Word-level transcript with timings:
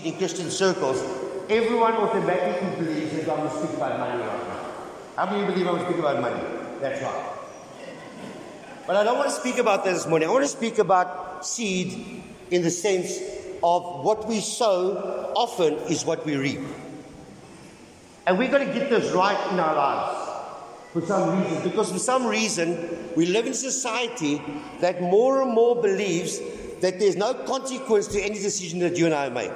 in 0.00 0.16
Christian 0.16 0.50
circles, 0.50 1.02
everyone 1.50 1.92
automatically 1.92 2.84
believes 2.84 3.12
that 3.12 3.28
I'm 3.28 3.40
going 3.40 3.50
to 3.50 3.56
speak 3.56 3.76
about 3.76 3.98
money 3.98 4.22
right 4.22 4.48
now. 4.48 4.70
How 5.16 5.30
many 5.30 5.44
believe 5.44 5.66
I'm 5.66 5.74
going 5.74 5.84
to 5.84 5.90
speak 5.90 5.98
about 5.98 6.20
money? 6.20 6.42
That's 6.80 7.02
right. 7.02 7.32
But 8.86 8.96
I 8.96 9.04
don't 9.04 9.18
want 9.18 9.28
to 9.28 9.36
speak 9.36 9.58
about 9.58 9.84
that 9.84 9.92
this 9.92 10.06
morning. 10.06 10.28
I 10.28 10.32
want 10.32 10.44
to 10.44 10.48
speak 10.48 10.78
about 10.78 11.44
seed 11.44 12.22
in 12.50 12.62
the 12.62 12.70
sense 12.70 13.18
of 13.62 14.04
what 14.04 14.26
we 14.26 14.40
sow 14.40 15.32
often 15.36 15.74
is 15.90 16.04
what 16.04 16.24
we 16.24 16.36
reap. 16.36 16.60
And 18.26 18.38
we've 18.38 18.50
got 18.50 18.58
to 18.58 18.66
get 18.66 18.88
this 18.88 19.12
right 19.12 19.38
in 19.52 19.60
our 19.60 19.74
lives 19.74 20.30
for 20.92 21.02
some 21.02 21.42
reason. 21.42 21.62
Because 21.62 21.92
for 21.92 21.98
some 21.98 22.26
reason, 22.26 23.12
we 23.14 23.26
live 23.26 23.46
in 23.46 23.52
a 23.52 23.54
society 23.54 24.40
that 24.80 25.02
more 25.02 25.42
and 25.42 25.52
more 25.52 25.80
believes 25.80 26.40
that 26.80 26.98
there's 26.98 27.16
no 27.16 27.34
consequence 27.34 28.08
to 28.08 28.20
any 28.20 28.34
decision 28.34 28.80
that 28.80 28.96
you 28.96 29.06
and 29.06 29.14
I 29.14 29.28
make. 29.28 29.52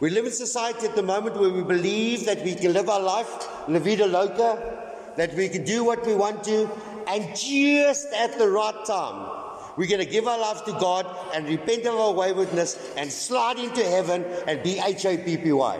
We 0.00 0.08
live 0.08 0.24
in 0.24 0.32
society 0.32 0.86
at 0.86 0.96
the 0.96 1.02
moment 1.02 1.36
where 1.36 1.50
we 1.50 1.62
believe 1.62 2.24
that 2.24 2.42
we 2.42 2.54
can 2.54 2.72
live 2.72 2.88
our 2.88 3.00
life, 3.00 3.28
la 3.68 3.78
vida 3.78 4.06
loca, 4.06 5.12
that 5.16 5.34
we 5.34 5.50
can 5.50 5.62
do 5.62 5.84
what 5.84 6.06
we 6.06 6.14
want 6.14 6.42
to, 6.44 6.70
and 7.06 7.36
just 7.36 8.06
at 8.14 8.38
the 8.38 8.48
right 8.48 8.84
time, 8.86 9.28
we're 9.76 9.88
going 9.88 10.00
to 10.00 10.10
give 10.10 10.26
our 10.26 10.38
lives 10.38 10.62
to 10.62 10.72
God 10.72 11.06
and 11.34 11.46
repent 11.46 11.86
of 11.86 11.94
our 11.94 12.12
waywardness 12.12 12.92
and 12.96 13.12
slide 13.12 13.58
into 13.58 13.84
heaven 13.84 14.24
and 14.46 14.62
be 14.62 14.78
H 14.78 15.04
A 15.04 15.18
P 15.18 15.36
P 15.36 15.52
Y. 15.52 15.78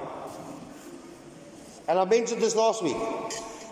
And 1.88 1.98
I 1.98 2.04
mentioned 2.04 2.42
this 2.42 2.54
last 2.54 2.82
week. 2.82 2.96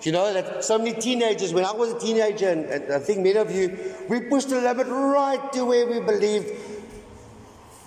You 0.02 0.12
know, 0.12 0.32
that 0.32 0.65
so 0.65 0.78
many 0.78 0.95
teenagers, 0.95 1.52
when 1.52 1.65
I 1.65 1.73
was 1.73 1.92
a 1.92 1.98
teenager, 1.98 2.48
and, 2.48 2.65
and 2.66 2.92
I 2.92 3.01
think 3.01 3.18
many 3.18 3.37
of 3.37 3.51
you, 3.51 3.76
we 4.09 4.20
pushed 4.20 4.48
the 4.48 4.60
limit 4.60 4.87
right 4.87 5.52
to 5.52 5.65
where 5.65 5.87
we 5.87 6.01
believed 6.01 6.77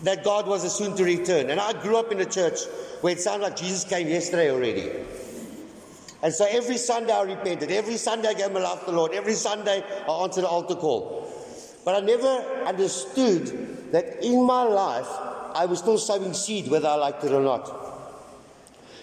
that 0.03 0.23
God 0.23 0.47
was 0.47 0.69
soon 0.75 0.95
to 0.97 1.03
return. 1.03 1.49
And 1.49 1.59
I 1.59 1.73
grew 1.81 1.97
up 1.97 2.11
in 2.11 2.19
a 2.19 2.25
church 2.25 2.59
where 3.01 3.13
it 3.13 3.19
sounded 3.19 3.45
like 3.45 3.55
Jesus 3.55 3.83
came 3.83 4.07
yesterday 4.07 4.51
already. 4.51 4.91
And 6.23 6.33
so 6.33 6.45
every 6.49 6.77
Sunday 6.77 7.13
I 7.13 7.23
repented. 7.23 7.71
Every 7.71 7.97
Sunday 7.97 8.29
I 8.29 8.33
gave 8.33 8.51
my 8.51 8.59
life 8.61 8.81
to 8.81 8.85
the 8.87 8.97
Lord. 8.97 9.13
Every 9.13 9.33
Sunday 9.33 9.83
I 10.07 10.11
answered 10.11 10.41
the 10.41 10.47
altar 10.47 10.75
call. 10.75 11.31
But 11.83 11.95
I 11.95 12.05
never 12.05 12.27
understood 12.65 13.91
that 13.91 14.23
in 14.23 14.45
my 14.45 14.63
life 14.63 15.07
I 15.53 15.65
was 15.65 15.79
still 15.79 15.97
sowing 15.97 16.33
seed 16.33 16.69
whether 16.69 16.87
I 16.87 16.95
liked 16.95 17.23
it 17.23 17.31
or 17.31 17.41
not. 17.41 17.77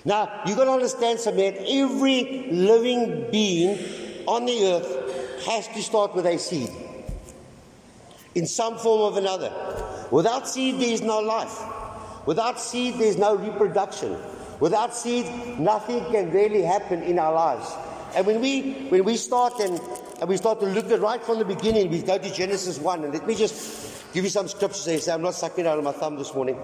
Now, 0.04 0.42
you've 0.46 0.56
got 0.56 0.64
to 0.64 0.70
understand 0.70 1.18
something 1.18 1.52
that 1.52 1.68
every 1.68 2.48
living 2.50 3.30
being 3.30 3.78
on 4.26 4.46
the 4.46 4.72
earth 4.72 5.44
has 5.44 5.68
to 5.68 5.82
start 5.82 6.14
with 6.14 6.24
a 6.24 6.38
seed 6.38 6.70
in 8.34 8.46
some 8.46 8.78
form 8.78 9.12
or 9.12 9.18
another. 9.18 9.52
Without 10.10 10.48
seed, 10.48 10.80
there 10.80 10.90
is 10.90 11.02
no 11.02 11.20
life. 11.20 11.58
Without 12.26 12.60
seed, 12.60 12.94
there 12.94 13.08
is 13.08 13.16
no 13.16 13.36
reproduction. 13.36 14.16
Without 14.60 14.94
seed, 14.94 15.26
nothing 15.58 16.04
can 16.10 16.30
really 16.30 16.62
happen 16.62 17.02
in 17.02 17.18
our 17.18 17.32
lives. 17.32 17.70
And 18.14 18.26
when 18.26 18.40
we 18.40 18.72
when 18.88 19.04
we 19.04 19.16
start 19.16 19.60
and, 19.60 19.80
and 20.20 20.28
we 20.28 20.36
start 20.36 20.60
to 20.60 20.66
look 20.66 20.90
at 20.90 21.00
right 21.00 21.22
from 21.22 21.38
the 21.38 21.44
beginning, 21.44 21.90
we 21.90 22.02
go 22.02 22.18
to 22.18 22.32
Genesis 22.32 22.78
1, 22.78 23.04
and 23.04 23.12
let 23.12 23.26
me 23.26 23.34
just 23.34 24.12
give 24.12 24.24
you 24.24 24.30
some 24.30 24.48
scriptures 24.48 25.00
say 25.02 25.12
I'm 25.12 25.22
not 25.22 25.34
sucking 25.34 25.66
out 25.66 25.78
of 25.78 25.84
my 25.84 25.92
thumb 25.92 26.16
this 26.16 26.34
morning. 26.34 26.58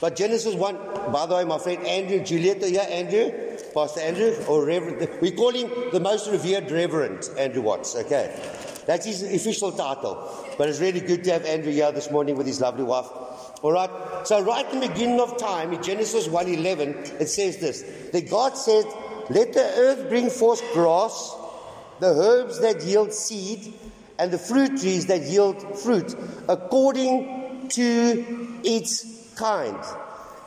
But 0.00 0.14
Genesis 0.14 0.54
1, 0.54 0.76
by 1.10 1.26
the 1.26 1.34
way, 1.34 1.44
my 1.44 1.58
friend 1.58 1.84
Andrew 1.84 2.22
Juliet, 2.22 2.62
yeah, 2.70 2.82
Andrew, 2.82 3.32
Pastor 3.74 4.00
Andrew, 4.00 4.36
or 4.46 4.64
Reverend, 4.64 5.08
we 5.20 5.32
call 5.32 5.50
him 5.50 5.70
the 5.90 5.98
most 5.98 6.30
revered 6.30 6.70
Reverend, 6.70 7.28
Andrew 7.36 7.62
Watts, 7.62 7.96
okay? 7.96 8.32
That's 8.88 9.04
his 9.04 9.22
official 9.22 9.70
title. 9.70 10.16
But 10.56 10.70
it's 10.70 10.80
really 10.80 11.00
good 11.00 11.22
to 11.24 11.32
have 11.32 11.44
Andrew 11.44 11.70
here 11.70 11.92
this 11.92 12.10
morning 12.10 12.38
with 12.38 12.46
his 12.46 12.58
lovely 12.58 12.84
wife. 12.84 13.04
All 13.60 13.70
right. 13.70 13.90
So 14.26 14.40
right 14.40 14.64
in 14.72 14.80
the 14.80 14.88
beginning 14.88 15.20
of 15.20 15.36
time, 15.36 15.74
in 15.74 15.82
Genesis 15.82 16.26
1.11, 16.26 17.20
it 17.20 17.28
says 17.28 17.58
this. 17.58 17.82
That 18.12 18.30
God 18.30 18.56
said, 18.56 18.86
let 19.28 19.52
the 19.52 19.70
earth 19.76 20.08
bring 20.08 20.30
forth 20.30 20.62
grass, 20.72 21.36
the 22.00 22.06
herbs 22.06 22.60
that 22.62 22.82
yield 22.82 23.12
seed, 23.12 23.74
and 24.18 24.30
the 24.30 24.38
fruit 24.38 24.80
trees 24.80 25.04
that 25.08 25.20
yield 25.20 25.78
fruit, 25.80 26.16
according 26.48 27.68
to 27.68 28.58
its 28.64 29.34
kind. 29.36 29.76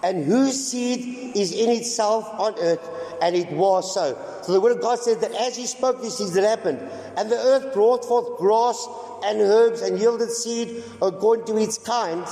And 0.03 0.25
whose 0.25 0.72
seed 0.72 1.35
is 1.35 1.51
in 1.51 1.69
itself 1.69 2.28
on 2.39 2.56
earth, 2.59 2.89
and 3.22 3.35
it 3.35 3.51
was 3.51 3.94
so. 3.94 4.17
So 4.41 4.51
the 4.51 4.59
word 4.59 4.78
of 4.78 4.81
God 4.81 5.00
said 5.00 5.22
that 5.22 5.31
as 5.34 5.56
he 5.56 5.67
spoke 5.67 6.01
these 6.01 6.17
things, 6.17 6.34
that 6.34 6.44
happened. 6.44 6.79
And 7.17 7.29
the 7.29 7.38
earth 7.38 7.73
brought 7.73 8.03
forth 8.06 8.39
grass 8.39 8.88
and 9.23 9.39
herbs 9.39 9.81
and 9.81 10.00
yielded 10.00 10.31
seed 10.31 10.84
according 11.01 11.45
to 11.45 11.57
its 11.57 11.78
kind. 11.78 12.25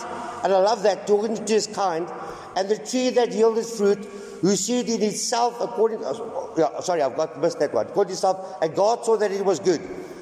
And 0.43 0.51
I 0.51 0.57
love 0.57 0.81
that, 0.83 1.03
according 1.03 1.45
to 1.45 1.53
its 1.53 1.67
kind. 1.67 2.07
And 2.55 2.67
the 2.67 2.77
tree 2.77 3.11
that 3.11 3.31
yielded 3.31 3.65
fruit, 3.65 4.03
whose 4.41 4.61
seed 4.61 4.89
in 4.89 5.03
itself 5.03 5.57
according 5.61 5.99
to, 5.99 6.53
yeah, 6.57 6.79
sorry, 6.79 7.03
I've 7.03 7.15
got 7.15 7.39
missed 7.39 7.59
that 7.59 7.73
one. 7.73 7.85
According 7.85 8.09
to 8.09 8.13
itself, 8.13 8.57
and 8.61 8.75
God 8.75 9.05
saw 9.05 9.15
that 9.17 9.31
it 9.31 9.45
was 9.45 9.59
good. 9.59 9.81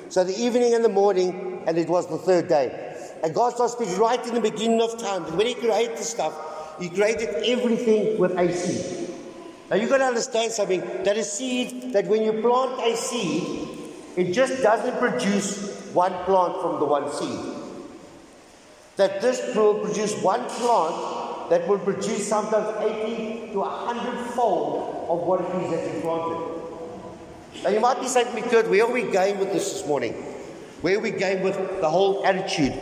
So 0.10 0.26
the 0.26 0.38
evening 0.38 0.74
and 0.74 0.84
the 0.84 0.90
morning, 0.90 1.64
and 1.66 1.78
it 1.78 1.88
was 1.88 2.08
the 2.08 2.18
third 2.18 2.50
day. 2.50 2.84
And 3.24 3.34
God 3.34 3.54
starts 3.54 3.74
speaking 3.74 3.98
right 3.98 4.24
in 4.28 4.34
the 4.34 4.42
beginning 4.42 4.82
of 4.82 4.98
time. 5.00 5.24
When 5.38 5.48
He 5.48 5.54
created 5.54 5.98
the 5.98 6.04
stuff, 6.04 6.34
He 6.80 6.90
created 6.90 7.30
everything 7.46 8.18
with 8.18 8.38
a 8.38 8.54
seed. 8.54 9.10
Now 9.70 9.76
you've 9.76 9.90
got 9.90 9.98
to 9.98 10.06
understand 10.06 10.52
something 10.52 10.82
that 11.04 11.18
a 11.18 11.24
seed, 11.24 11.94
that 11.94 12.08
when 12.08 12.24
you 12.24 12.42
plant 12.42 12.80
a 12.82 12.96
seed, 12.96 13.70
it 14.16 14.32
just 14.32 14.64
doesn't 14.64 14.98
produce 15.00 15.92
one 15.94 16.14
plant 16.24 16.62
from 16.62 16.80
the 16.80 16.86
one 16.86 17.12
seed. 17.12 17.40
That 18.96 19.22
this 19.22 19.56
will 19.56 19.80
produce 19.80 20.20
one 20.22 20.46
plant 20.46 21.50
that 21.50 21.68
will 21.68 21.80
produce 21.80 22.28
sometimes 22.28 22.68
80 22.84 23.52
to 23.54 23.60
100 23.60 24.32
fold 24.32 25.08
of 25.10 25.28
what 25.28 25.42
it 25.42 25.64
is 25.64 25.72
that 25.72 25.96
you 25.96 26.02
planted. 26.02 27.64
Now 27.64 27.70
you 27.70 27.80
might 27.80 28.00
be 28.00 28.08
saying 28.08 28.28
to 28.28 28.34
me, 28.34 28.42
Kurt, 28.42 28.70
where 28.70 28.86
are 28.86 28.92
we 28.92 29.04
going 29.04 29.40
with 29.40 29.52
this 29.52 29.74
this 29.74 29.88
morning? 29.88 30.14
Where 30.82 30.98
are 30.98 31.02
we 31.02 31.12
going 31.12 31.42
with 31.42 31.56
the 31.82 31.90
whole 31.90 32.26
attitude? 32.26 32.74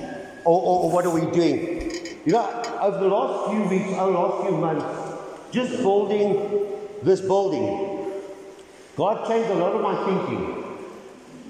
Or, 0.43 0.59
or, 0.61 0.83
or 0.83 0.91
what 0.91 1.05
are 1.05 1.13
we 1.13 1.31
doing? 1.31 1.74
You 2.25 2.31
know, 2.31 2.63
over 2.81 2.97
the 2.97 3.07
last 3.07 3.51
few 3.51 3.63
weeks, 3.69 3.89
over 3.99 4.11
the 4.11 4.17
last 4.17 4.47
few 4.47 4.57
months, 4.57 5.51
just 5.51 5.77
building 5.77 6.59
this 7.03 7.21
building, 7.21 8.11
God 8.95 9.27
changed 9.27 9.51
a 9.51 9.53
lot 9.53 9.73
of 9.73 9.81
my 9.81 9.95
thinking. 10.05 10.63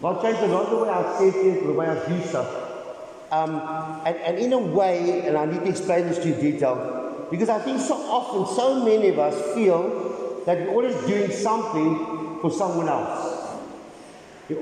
God 0.02 0.22
changed 0.22 0.42
a 0.42 0.48
lot 0.48 0.66
of 0.66 0.72
the 0.72 0.84
way 0.84 0.90
I 0.90 1.18
say 1.18 1.32
things, 1.32 1.66
the 1.66 1.72
way 1.72 1.88
I 1.88 2.08
do 2.08 2.28
stuff. 2.28 2.64
Um, 3.32 3.56
and, 4.06 4.18
and 4.18 4.38
in 4.38 4.52
a 4.52 4.60
way, 4.60 5.26
and 5.26 5.38
I 5.38 5.46
need 5.46 5.62
to 5.62 5.70
explain 5.70 6.08
this 6.08 6.18
to 6.20 6.28
you 6.28 6.34
in 6.34 6.42
detail, 6.42 7.28
because 7.32 7.48
I 7.48 7.60
think 7.60 7.80
so 7.80 7.96
often, 7.96 8.54
so 8.56 8.84
many 8.84 9.08
of 9.08 9.20
us 9.20 9.56
feel 9.56 10.44
that 10.46 10.60
we're 10.60 10.70
always 10.70 10.96
doing 11.06 11.32
something 11.32 12.40
for 12.42 12.52
someone 12.52 12.90
else. 12.90 13.62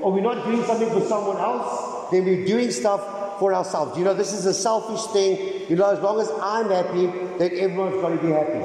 Or 0.00 0.12
we're 0.12 0.22
not 0.22 0.46
doing 0.46 0.62
something 0.64 0.90
for 0.90 1.02
someone 1.06 1.38
else, 1.38 2.10
then 2.12 2.24
we're 2.24 2.46
doing 2.46 2.70
stuff 2.70 3.02
for 3.38 3.54
ourselves. 3.54 3.98
You 3.98 4.04
know, 4.04 4.14
this 4.14 4.32
is 4.32 4.46
a 4.46 4.54
selfish 4.54 5.12
thing. 5.12 5.68
You 5.68 5.76
know, 5.76 5.90
as 5.90 6.00
long 6.00 6.20
as 6.20 6.30
I'm 6.40 6.70
happy, 6.70 7.06
then 7.38 7.50
everyone's 7.58 8.00
going 8.00 8.18
to 8.18 8.24
be 8.24 8.30
happy. 8.32 8.58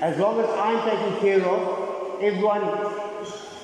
As 0.00 0.18
long 0.18 0.40
as 0.40 0.48
I'm 0.50 0.88
taken 0.88 1.20
care 1.20 1.44
of, 1.44 2.22
everyone 2.22 2.62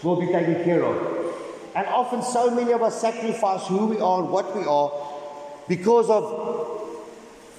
will 0.03 0.21
be 0.21 0.27
taken 0.27 0.63
care 0.65 0.85
of. 0.85 1.35
And 1.75 1.87
often, 1.89 2.23
so 2.23 2.51
many 2.51 2.73
of 2.73 2.83
us 2.83 3.01
sacrifice 3.01 3.67
who 3.67 3.87
we 3.87 4.01
are 4.01 4.21
and 4.21 4.31
what 4.31 4.57
we 4.57 4.65
are 4.65 4.93
because 5.69 6.09
of 6.09 6.77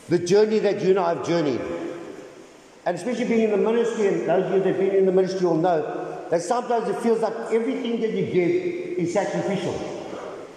the 0.09 0.19
journey 0.19 0.59
that 0.59 0.81
you 0.81 0.91
and 0.91 0.99
I 0.99 1.15
have 1.15 1.25
journeyed. 1.25 1.61
And 2.85 2.95
especially 2.95 3.25
being 3.25 3.41
in 3.41 3.51
the 3.51 3.57
ministry, 3.57 4.07
and 4.07 4.27
those 4.27 4.45
of 4.45 4.53
you 4.53 4.59
that 4.59 4.69
have 4.69 4.77
been 4.77 4.95
in 4.95 5.05
the 5.05 5.11
ministry 5.11 5.45
will 5.45 5.55
know 5.55 6.25
that 6.29 6.41
sometimes 6.41 6.87
it 6.87 6.97
feels 6.99 7.19
like 7.19 7.33
everything 7.51 7.99
that 8.01 8.11
you 8.11 8.25
give 8.25 8.97
is 8.97 9.13
sacrificial. 9.13 9.75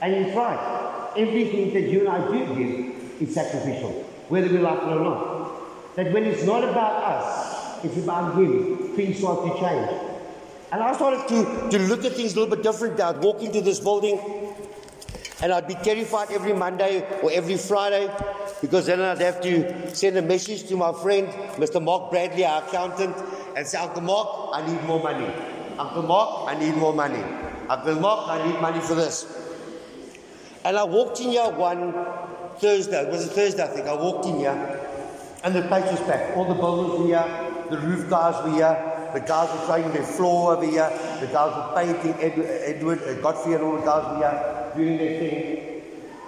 And 0.00 0.14
you 0.14 0.32
fact, 0.32 0.79
everything 1.16 1.72
that 1.74 1.90
you 1.90 2.00
and 2.00 2.08
I 2.08 2.26
do 2.30 2.54
give 2.54 3.22
is 3.22 3.34
sacrificial, 3.34 3.90
whether 4.28 4.48
we 4.48 4.58
like 4.58 4.78
it 4.78 4.88
or 4.88 5.00
not. 5.00 5.96
That 5.96 6.12
when 6.12 6.24
it's 6.24 6.44
not 6.44 6.64
about 6.64 7.02
us, 7.02 7.84
it's 7.84 7.96
about 7.98 8.36
Him, 8.36 8.94
things 8.94 9.18
start 9.18 9.44
to 9.46 9.60
change. 9.60 10.10
And 10.72 10.82
I 10.82 10.94
started 10.94 11.26
to, 11.28 11.70
to 11.70 11.78
look 11.88 12.04
at 12.04 12.12
things 12.12 12.34
a 12.34 12.40
little 12.40 12.54
bit 12.54 12.62
different. 12.62 13.00
I'd 13.00 13.18
walk 13.18 13.42
into 13.42 13.60
this 13.60 13.80
building 13.80 14.20
and 15.42 15.52
I'd 15.52 15.66
be 15.66 15.74
terrified 15.74 16.30
every 16.30 16.52
Monday 16.52 17.00
or 17.22 17.32
every 17.32 17.56
Friday 17.56 18.08
because 18.60 18.86
then 18.86 19.00
I'd 19.00 19.20
have 19.20 19.40
to 19.40 19.94
send 19.94 20.16
a 20.18 20.22
message 20.22 20.68
to 20.68 20.76
my 20.76 20.92
friend, 20.92 21.28
Mr. 21.56 21.82
Mark 21.82 22.10
Bradley, 22.10 22.44
our 22.44 22.62
accountant, 22.62 23.16
and 23.56 23.66
say, 23.66 23.78
Uncle 23.78 24.02
Mark, 24.02 24.50
I 24.52 24.66
need 24.66 24.82
more 24.84 25.02
money. 25.02 25.26
Uncle 25.78 26.02
Mark, 26.02 26.48
I 26.48 26.58
need 26.58 26.76
more 26.76 26.92
money. 26.92 27.22
Uncle 27.68 27.96
Mark, 27.96 28.28
I 28.28 28.46
need 28.46 28.60
money 28.60 28.80
for 28.80 28.94
this. 28.94 29.39
And 30.64 30.76
I 30.76 30.84
walked 30.84 31.20
in 31.20 31.30
here 31.30 31.48
one 31.50 31.92
Thursday, 32.58 33.02
it 33.02 33.10
was 33.10 33.26
a 33.26 33.30
Thursday, 33.30 33.62
I 33.62 33.68
think. 33.68 33.86
I 33.86 33.94
walked 33.94 34.26
in 34.26 34.38
here 34.38 34.80
and 35.42 35.54
the 35.54 35.62
place 35.62 35.90
was 35.90 36.00
packed. 36.00 36.36
All 36.36 36.44
the 36.44 36.54
builders 36.54 36.98
were 37.00 37.06
here, 37.06 37.24
the 37.70 37.78
roof 37.78 38.10
guys 38.10 38.42
were 38.44 38.52
here, 38.52 38.90
the 39.14 39.20
guys 39.20 39.48
were 39.58 39.66
trying 39.66 39.90
their 39.92 40.04
floor 40.04 40.54
over 40.54 40.64
here. 40.64 40.88
The 41.20 41.26
guys 41.26 41.50
were 41.56 41.74
painting. 41.74 42.14
Edward, 42.20 42.46
Edward 42.46 43.02
uh, 43.02 43.14
Godfrey 43.20 43.54
and 43.54 43.64
all 43.64 43.76
the 43.76 43.84
guys 43.84 44.04
were 44.04 44.18
here 44.18 44.72
doing 44.76 44.98
their 44.98 45.18
thing. 45.18 45.82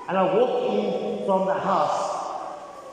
And 0.08 0.16
I 0.18 0.34
walked 0.34 0.74
in 0.74 1.26
from 1.26 1.46
the 1.46 1.54
house 1.54 2.12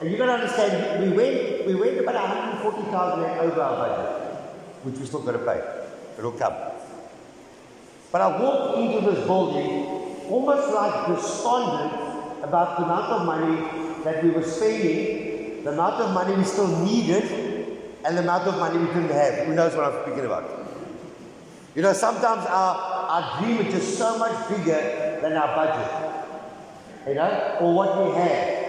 And 0.00 0.08
you've 0.08 0.18
got 0.18 0.26
to 0.26 0.32
understand, 0.32 1.02
we 1.02 1.14
went, 1.14 1.66
we 1.66 1.74
went 1.74 1.98
about 1.98 2.14
140,000 2.14 3.24
over 3.40 3.60
our 3.60 3.76
budget, 3.76 4.40
which 4.84 4.96
we 4.98 5.04
still 5.04 5.20
got 5.20 5.32
to 5.32 5.38
pay. 5.38 5.60
It'll 6.16 6.32
come. 6.32 6.54
But 8.10 8.20
I 8.22 8.40
walked 8.40 8.78
into 8.78 9.10
this 9.10 9.26
building 9.26 9.99
almost 10.30 10.72
like 10.72 11.08
despondent 11.08 12.44
about 12.44 12.78
the 12.78 12.84
amount 12.84 13.12
of 13.12 13.26
money 13.26 14.02
that 14.04 14.22
we 14.22 14.30
were 14.30 14.42
spending, 14.42 15.64
the 15.64 15.72
amount 15.72 16.00
of 16.00 16.14
money 16.14 16.34
we 16.34 16.44
still 16.44 16.84
needed, 16.84 17.24
and 18.04 18.16
the 18.16 18.22
amount 18.22 18.48
of 18.48 18.58
money 18.58 18.78
we 18.78 18.86
didn't 18.86 19.10
have. 19.10 19.46
Who 19.46 19.54
knows 19.54 19.74
what 19.74 19.92
I'm 19.92 20.02
speaking 20.02 20.24
about? 20.24 20.68
You 21.74 21.82
know, 21.82 21.92
sometimes 21.92 22.46
our, 22.46 22.76
our 22.76 23.40
dream 23.42 23.58
is 23.58 23.74
just 23.74 23.98
so 23.98 24.18
much 24.18 24.48
bigger 24.48 25.18
than 25.20 25.34
our 25.34 25.54
budget. 25.54 26.06
You 27.06 27.14
know, 27.14 27.58
or 27.60 27.74
what 27.74 28.06
we 28.06 28.14
have. 28.14 28.60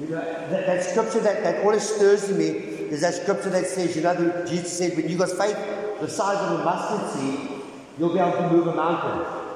You 0.00 0.06
know, 0.06 0.20
that, 0.50 0.66
that 0.66 0.84
scripture 0.84 1.20
that, 1.20 1.42
that 1.42 1.64
always 1.64 1.82
stirs 1.82 2.30
me 2.30 2.46
is 2.46 3.00
that 3.00 3.14
scripture 3.14 3.50
that 3.50 3.66
says, 3.66 3.96
you 3.96 4.02
know, 4.02 4.44
Jesus 4.46 4.78
said, 4.78 4.96
when 4.96 5.08
you 5.08 5.16
got 5.16 5.30
faith 5.30 5.56
the 6.00 6.08
size 6.08 6.38
of 6.38 6.60
a 6.60 6.64
mustard 6.64 7.20
seed, 7.20 7.50
you'll 7.98 8.12
be 8.12 8.20
able 8.20 8.32
to 8.32 8.48
move 8.50 8.68
a 8.68 8.74
mountain. 8.74 9.47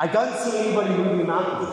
I 0.00 0.06
don't 0.06 0.34
see 0.34 0.56
anybody 0.56 0.94
moving 0.94 1.26
mountains. 1.26 1.68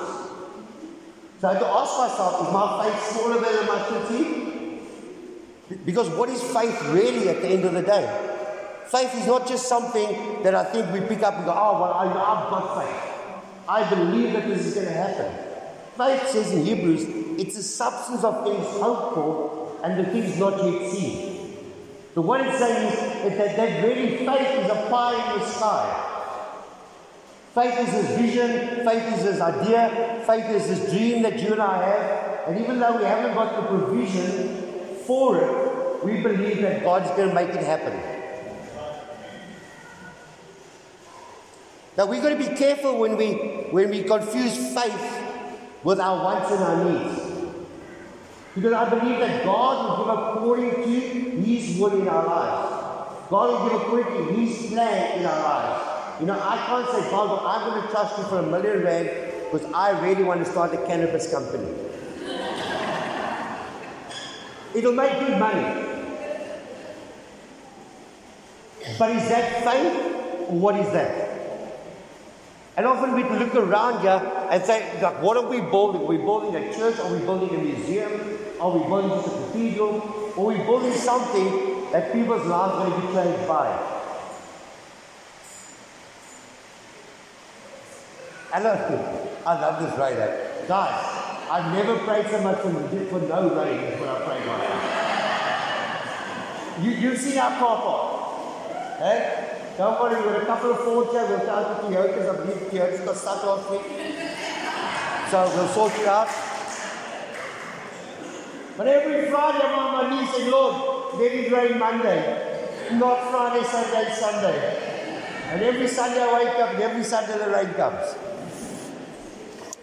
So 1.40 1.48
I 1.48 1.54
have 1.54 1.62
to 1.62 1.68
ask 1.68 1.98
myself, 1.98 2.46
is 2.46 2.54
my 2.54 2.84
faith 2.84 3.02
smaller 3.14 3.40
than 3.40 3.54
a 3.56 3.66
mustard 3.66 4.08
seed? 4.10 5.86
Because 5.86 6.10
what 6.10 6.28
is 6.28 6.44
faith 6.44 6.78
really 6.90 7.30
at 7.30 7.42
the 7.42 7.48
end 7.48 7.64
of 7.64 7.72
the 7.72 7.84
day? 7.84 8.06
Faith 8.92 9.16
is 9.16 9.28
not 9.28 9.48
just 9.48 9.70
something 9.70 10.44
that 10.44 10.54
I 10.54 10.66
think 10.66 10.92
we 10.92 11.00
pick 11.08 11.24
up 11.24 11.36
and 11.36 11.46
go, 11.46 11.52
oh, 11.52 11.80
well, 11.80 11.94
I, 11.94 12.08
I've 12.08 12.50
got 12.50 12.84
faith. 12.84 13.64
I 13.70 13.90
believe 13.90 14.34
that 14.34 14.46
this 14.46 14.66
is 14.66 14.74
going 14.74 14.88
to 14.88 14.94
happen. 14.94 15.32
Faith 15.96 16.28
says 16.28 16.52
in 16.52 16.66
Hebrews, 16.66 17.06
it's 17.40 17.56
the 17.56 17.64
substance 17.64 18.26
of 18.26 18.44
things 18.44 18.66
hoped 18.82 19.16
for 19.16 19.80
and 19.86 19.98
the 19.98 20.12
things 20.12 20.38
not 20.38 20.62
yet 20.66 20.92
seen. 20.92 21.56
So 22.14 22.20
what 22.20 22.42
it's 22.42 22.60
saying 22.60 22.92
is 23.32 23.38
that 23.38 23.56
that 23.56 23.82
very 23.82 24.18
faith 24.18 24.66
is 24.66 24.70
a 24.70 24.88
pie 24.90 25.34
in 25.34 25.40
the 25.40 25.46
sky. 25.46 26.16
Faith 27.58 27.80
is 27.80 27.90
his 27.90 28.18
vision, 28.20 28.86
faith 28.86 29.18
is 29.18 29.24
his 29.24 29.42
idea, 29.42 30.22
faith 30.28 30.46
is 30.46 30.68
his 30.68 30.92
dream 30.92 31.24
that 31.24 31.42
you 31.42 31.54
and 31.54 31.60
I 31.60 31.88
have. 31.88 32.50
And 32.50 32.64
even 32.64 32.80
though 32.80 32.98
we 32.98 33.04
haven't 33.04 33.34
got 33.34 33.56
the 33.60 33.68
provision 33.68 34.96
for 35.08 35.38
it, 35.42 36.06
we 36.06 36.22
believe 36.22 36.62
that 36.62 36.84
God 36.84 37.04
is 37.04 37.10
going 37.18 37.30
to 37.30 37.34
make 37.34 37.50
it 37.50 37.64
happen. 37.64 38.00
Now 41.98 42.06
we've 42.06 42.22
got 42.22 42.30
to 42.30 42.36
be 42.38 42.56
careful 42.56 43.00
when 43.00 43.18
we 43.18 43.32
when 43.72 43.90
we 43.90 44.04
confuse 44.04 44.56
faith 44.76 45.24
with 45.84 46.00
our 46.00 46.24
wants 46.24 46.52
and 46.52 46.64
our 46.64 46.84
needs. 46.86 47.22
Because 48.54 48.74
I 48.74 48.88
believe 48.88 49.18
that 49.18 49.44
God 49.44 49.98
will 49.98 50.06
give 50.06 50.14
according 50.14 50.84
to 50.84 51.42
His 51.42 51.80
will 51.80 52.00
in 52.00 52.08
our 52.08 52.24
lives. 52.24 53.28
God 53.32 53.50
will 53.50 53.70
give 53.70 53.82
according 53.82 54.28
to 54.28 54.34
His 54.36 54.68
plan 54.68 55.22
in 55.22 55.26
our 55.26 55.42
lives. 55.42 55.87
You 56.20 56.26
know, 56.26 56.34
I 56.34 56.58
can't 56.66 56.90
say, 56.90 57.12
God, 57.12 57.30
well, 57.30 57.46
I'm 57.46 57.70
going 57.70 57.82
to 57.84 57.88
trust 57.90 58.18
you 58.18 58.24
for 58.24 58.40
a 58.40 58.44
million 58.44 58.84
rand 58.84 59.10
because 59.52 59.72
I 59.72 60.00
really 60.02 60.24
want 60.24 60.44
to 60.44 60.50
start 60.50 60.74
a 60.74 60.78
cannabis 60.88 61.32
company. 61.32 61.70
It'll 64.74 64.94
make 64.94 65.20
good 65.20 65.40
money. 65.40 65.84
But 68.98 69.12
is 69.12 69.30
that 69.30 69.64
faith 69.64 70.50
or 70.50 70.60
what 70.60 70.76
is 70.80 70.92
that? 70.94 71.28
And 72.78 72.86
often 72.86 73.14
we 73.14 73.24
look 73.24 73.54
around 73.56 74.02
here 74.02 74.22
and 74.50 74.64
say, 74.64 75.02
like, 75.02 75.22
what 75.22 75.38
are 75.38 75.48
we 75.48 75.62
building? 75.62 76.02
Are 76.02 76.06
we 76.06 76.18
building 76.18 76.56
a 76.56 76.74
church? 76.74 77.00
Are 77.00 77.12
we 77.12 77.20
building 77.20 77.50
a 77.60 77.62
museum? 77.62 78.12
Are 78.60 78.72
we 78.72 78.88
building 78.88 79.10
just 79.10 79.28
a 79.28 79.32
cathedral? 79.32 80.34
Are 80.36 80.46
we 80.46 80.58
building 80.58 80.94
something 80.94 81.92
that 81.92 82.12
people's 82.12 82.46
lives 82.46 82.74
are 82.74 82.90
going 82.90 83.02
to 83.02 83.08
be 83.08 83.14
changed 83.14 83.48
by? 83.48 83.97
I 88.54 88.60
love 88.60 88.80
I 89.46 89.60
love 89.60 89.84
this 89.84 89.98
right 90.00 90.16
Guys, 90.68 91.04
I've 91.52 91.74
never 91.74 91.98
prayed 92.00 92.28
so 92.30 92.42
much 92.42 92.60
for, 92.60 92.72
for 92.72 93.20
no 93.28 93.50
rain 93.56 93.80
as 93.80 94.00
when 94.00 94.10
I 94.10 94.20
prayed 94.20 94.46
right 94.48 94.62
now. 94.68 94.98
You, 96.84 96.92
you've 96.92 97.20
seen 97.20 97.38
our 97.38 97.58
car 97.58 97.82
park. 97.82 98.18
Don't 99.78 100.00
worry, 100.02 100.16
we've 100.16 100.26
got 100.34 100.44
a 100.44 100.46
couple 100.46 100.72
of 100.72 100.80
Fords 100.80 101.12
here. 101.12 101.26
We'll 101.28 101.40
start 101.42 101.84
with 101.84 101.92
Toyotas. 101.94 102.28
I 102.28 102.32
believe 102.38 102.58
Toyotas 102.72 103.06
got 103.06 103.16
stuck 103.16 103.44
last 103.46 103.70
week. 103.70 103.86
So 105.30 105.38
we'll 105.56 105.68
sort 105.68 105.94
it 106.00 106.08
out. 106.08 106.30
But 108.76 108.88
every 108.88 109.30
Friday 109.30 109.64
I'm 109.64 109.80
on 109.80 109.92
my 109.94 110.10
knees 110.10 110.30
saying, 110.34 110.50
Lord, 110.52 110.76
let 111.20 111.32
it 111.32 111.52
rain 111.52 111.78
Monday. 111.78 112.20
Not 112.94 113.30
Friday, 113.32 113.64
Saturday, 113.66 114.12
Sunday. 114.14 114.60
And 115.52 115.62
every 115.62 115.88
Sunday 115.88 116.22
I 116.22 116.34
wake 116.44 116.60
up 116.60 116.74
and 116.74 116.84
every 116.84 117.04
Sunday 117.04 117.38
the 117.38 117.50
rain 117.50 117.74
comes. 117.74 118.16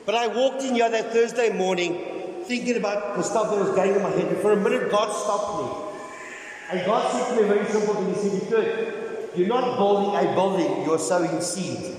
But 0.07 0.15
I 0.15 0.27
walked 0.27 0.63
in 0.63 0.75
here 0.75 0.91
that 0.91 1.13
Thursday 1.13 1.51
morning 1.57 2.43
thinking 2.45 2.77
about 2.77 3.17
the 3.17 3.23
stuff 3.23 3.51
that 3.51 3.59
was 3.59 3.75
going 3.75 3.95
in 3.95 4.03
my 4.03 4.11
head. 4.11 4.27
And 4.27 4.39
for 4.39 4.53
a 4.53 4.57
minute, 4.57 4.91
God 4.91 5.11
stopped 5.13 5.63
me. 5.63 5.69
And 6.71 6.87
God 6.87 7.11
said 7.13 7.35
to 7.35 7.41
me 7.41 7.49
a 7.49 7.55
very 7.55 7.67
simple 7.71 7.95
thing. 7.95 8.15
He 8.15 8.21
said, 8.21 8.33
"You 8.33 8.49
good. 8.49 8.95
You're 9.37 9.49
not 9.49 9.77
building 9.77 10.15
a 10.15 10.33
building, 10.35 10.85
you're 10.85 10.99
sowing 10.99 11.41
seed. 11.41 11.97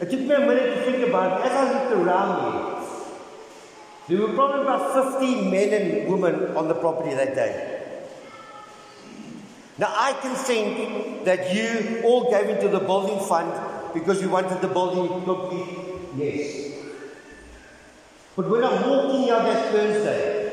It 0.00 0.10
took 0.10 0.20
me 0.20 0.32
a 0.32 0.40
minute 0.40 0.76
to 0.76 0.82
think 0.84 1.08
about 1.08 1.40
it. 1.40 1.46
As 1.46 1.52
I 1.52 1.72
looked 1.72 1.92
around 1.92 2.30
me, 2.44 2.86
there 4.08 4.26
were 4.26 4.34
probably 4.34 4.62
about 4.62 4.94
50 4.94 5.50
men 5.50 5.72
and 5.72 6.12
women 6.12 6.56
on 6.56 6.68
the 6.68 6.74
property 6.74 7.14
that 7.14 7.34
day. 7.34 7.80
Now 9.76 9.92
I 9.96 10.12
can 10.22 10.34
think 10.36 11.24
that 11.24 11.52
you 11.54 12.02
all 12.04 12.30
gave 12.30 12.48
into 12.48 12.68
the 12.68 12.80
building 12.80 13.18
fund 13.18 13.52
because 13.94 14.20
you 14.22 14.28
wanted 14.28 14.60
the 14.60 14.68
building 14.68 15.24
complete. 15.24 15.78
Yes. 16.16 16.72
But 18.36 18.48
when 18.48 18.64
I 18.64 18.86
walked 18.86 19.14
in 19.14 19.22
here 19.22 19.38
that 19.38 19.72
Thursday, 19.72 20.52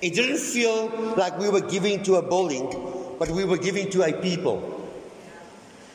it 0.00 0.14
didn't 0.14 0.38
feel 0.38 1.14
like 1.16 1.38
we 1.38 1.48
were 1.48 1.60
giving 1.60 2.02
to 2.04 2.16
a 2.16 2.22
building 2.22 2.88
but 3.18 3.30
we 3.30 3.44
were 3.44 3.58
giving 3.58 3.90
to 3.90 4.02
a 4.02 4.12
people. 4.12 4.74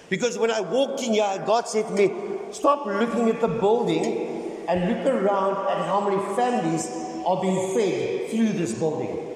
Because 0.10 0.38
when 0.38 0.52
I 0.52 0.60
walked 0.62 1.02
in 1.02 1.14
here, 1.14 1.44
God 1.46 1.68
said 1.68 1.88
to 1.88 1.94
me, 1.94 2.14
Stop 2.52 2.86
looking 2.86 3.30
at 3.30 3.42
the 3.42 3.48
building 3.48 4.66
and 4.68 4.90
look 4.90 5.08
around 5.08 5.68
at 5.68 5.88
how 5.88 6.08
many 6.08 6.22
families 6.36 6.88
are 7.26 7.42
being 7.42 7.74
fed 7.74 8.30
through 8.30 8.50
this 8.50 8.78
building. 8.78 9.36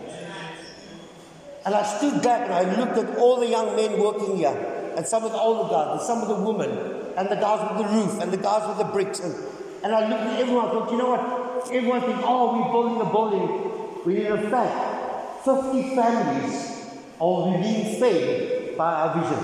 And 1.66 1.74
I 1.74 1.84
stood 1.84 2.22
back 2.22 2.44
and 2.44 2.54
I 2.54 2.80
looked 2.80 2.98
at 2.98 3.18
all 3.18 3.40
the 3.40 3.48
young 3.48 3.76
men 3.76 4.00
working 4.00 4.38
here, 4.38 4.77
and 4.98 5.06
some 5.06 5.24
of 5.24 5.32
the 5.32 5.38
older 5.38 5.70
guys, 5.70 6.00
and 6.00 6.02
some 6.02 6.22
of 6.24 6.28
the 6.28 6.44
women, 6.44 6.70
and 7.16 7.30
the 7.30 7.36
guys 7.36 7.62
with 7.70 7.86
the 7.86 7.94
roof, 7.94 8.20
and 8.20 8.34
the 8.34 8.38
guys 8.38 8.68
with 8.68 8.80
the 8.80 8.92
bricks. 8.92 9.20
And, 9.20 9.36
and 9.84 9.94
I 9.94 10.10
looked 10.10 10.24
at 10.24 10.40
everyone, 10.40 10.66
I 10.66 10.72
thought, 10.72 10.92
you 10.92 10.98
know 10.98 11.10
what? 11.12 11.72
Everyone 11.72 12.02
thinks, 12.02 12.24
oh, 12.26 12.58
we're 12.58 12.72
building 12.72 13.02
a 13.02 13.12
building. 13.12 14.04
We 14.06 14.14
need 14.16 14.26
a 14.26 14.50
fact. 14.50 15.46
50 15.46 15.96
families 15.96 16.78
oh, 17.20 17.44
or 17.44 17.58
we 17.58 17.62
being 17.62 18.00
fed 18.00 18.76
by 18.76 18.92
our 18.92 19.22
vision. 19.22 19.44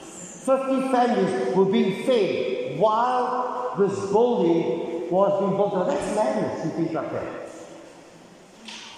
50 0.00 0.92
families 0.92 1.56
were 1.56 1.64
being 1.64 2.04
fed 2.04 2.78
while 2.78 3.74
this 3.76 3.98
building 4.12 5.10
was 5.10 5.40
being 5.40 5.56
built. 5.56 5.74
Now 5.74 5.84
that's 5.84 6.14
madness, 6.14 6.64
you 6.64 6.70
think 6.70 6.92
like 6.92 7.12
that. 7.12 7.50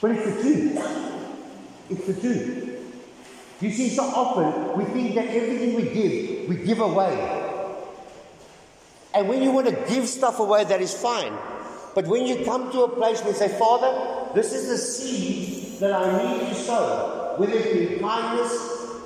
But 0.02 0.10
it's 0.10 0.36
the 0.36 0.42
truth. 0.42 0.78
It's 1.88 2.06
the 2.06 2.20
truth. 2.20 2.75
You 3.60 3.70
see, 3.70 3.88
so 3.88 4.02
often 4.02 4.78
we 4.78 4.84
think 4.84 5.14
that 5.14 5.28
everything 5.28 5.74
we 5.76 5.82
give, 5.82 6.48
we 6.48 6.56
give 6.56 6.80
away. 6.80 7.42
And 9.14 9.28
when 9.28 9.42
you 9.42 9.50
want 9.50 9.68
to 9.68 9.74
give 9.88 10.08
stuff 10.08 10.40
away, 10.40 10.64
that 10.64 10.82
is 10.82 10.92
fine. 10.94 11.32
But 11.94 12.06
when 12.06 12.26
you 12.26 12.44
come 12.44 12.70
to 12.72 12.82
a 12.82 12.88
place 12.88 13.20
where 13.20 13.30
you 13.30 13.36
say, 13.36 13.48
Father, 13.58 14.34
this 14.34 14.52
is 14.52 14.68
the 14.68 14.76
seed 14.76 15.80
that 15.80 15.92
I 15.92 16.38
need 16.38 16.48
to 16.48 16.54
sow 16.54 17.16
whether 17.38 17.52
it 17.52 17.90
be 17.90 17.98
kindness, 18.00 18.52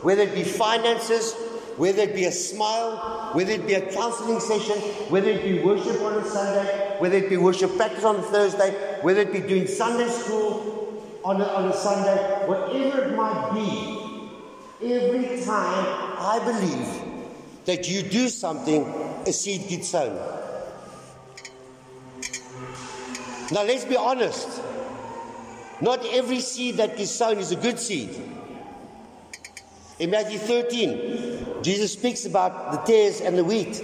whether 0.03 0.23
it 0.23 0.35
be 0.35 0.45
finances, 0.45 1.35
whether 1.77 2.03
it 2.03 2.15
be 2.15 2.25
a 2.25 2.33
smile, 2.33 3.33
whether 3.33 3.53
it 3.53 3.67
be 3.67 3.75
a 3.75 3.93
counseling 3.93 4.41
session, 4.41 4.77
whether 5.11 5.31
it 5.31 5.43
be 5.43 5.63
worship 5.63 6.01
on 6.03 6.15
a 6.15 6.25
Sunday, 6.25 6.97
whether 6.99 7.17
it 7.17 7.29
be 7.29 7.37
worship 7.37 7.75
practice 7.77 8.05
on 8.05 8.17
a 8.17 8.23
Thursday, 8.23 8.71
whether 9.03 9.21
it 9.21 9.33
be 9.33 9.41
doing 9.41 9.67
Sunday 9.67 10.09
school 10.09 11.21
on 11.25 11.41
a, 11.41 11.45
on 11.45 11.69
a 11.69 11.75
Sunday, 11.75 12.47
whatever 12.47 13.05
it 13.05 13.17
might 13.17 13.51
be, 13.55 14.00
every 14.83 15.45
time 15.45 15.87
I 16.19 16.41
believe 16.45 17.27
that 17.67 17.89
you 17.89 18.03
do 18.03 18.29
something, 18.29 18.85
a 19.27 19.33
seed 19.33 19.69
gets 19.69 19.89
sown. 19.89 20.17
Now 23.53 23.65
let's 23.65 23.85
be 23.85 23.97
honest. 23.97 24.63
Not 25.81 26.05
every 26.13 26.41
seed 26.41 26.77
that 26.77 26.99
is 26.99 27.11
sown 27.11 27.39
is 27.39 27.53
a 27.53 27.57
good 27.57 27.79
seed. 27.79 28.11
In 29.99 30.11
Matthew 30.11 30.39
13, 30.39 31.63
Jesus 31.63 31.93
speaks 31.93 32.25
about 32.25 32.73
the 32.73 32.79
tares 32.79 33.21
and 33.21 33.37
the 33.37 33.45
wheat. 33.45 33.83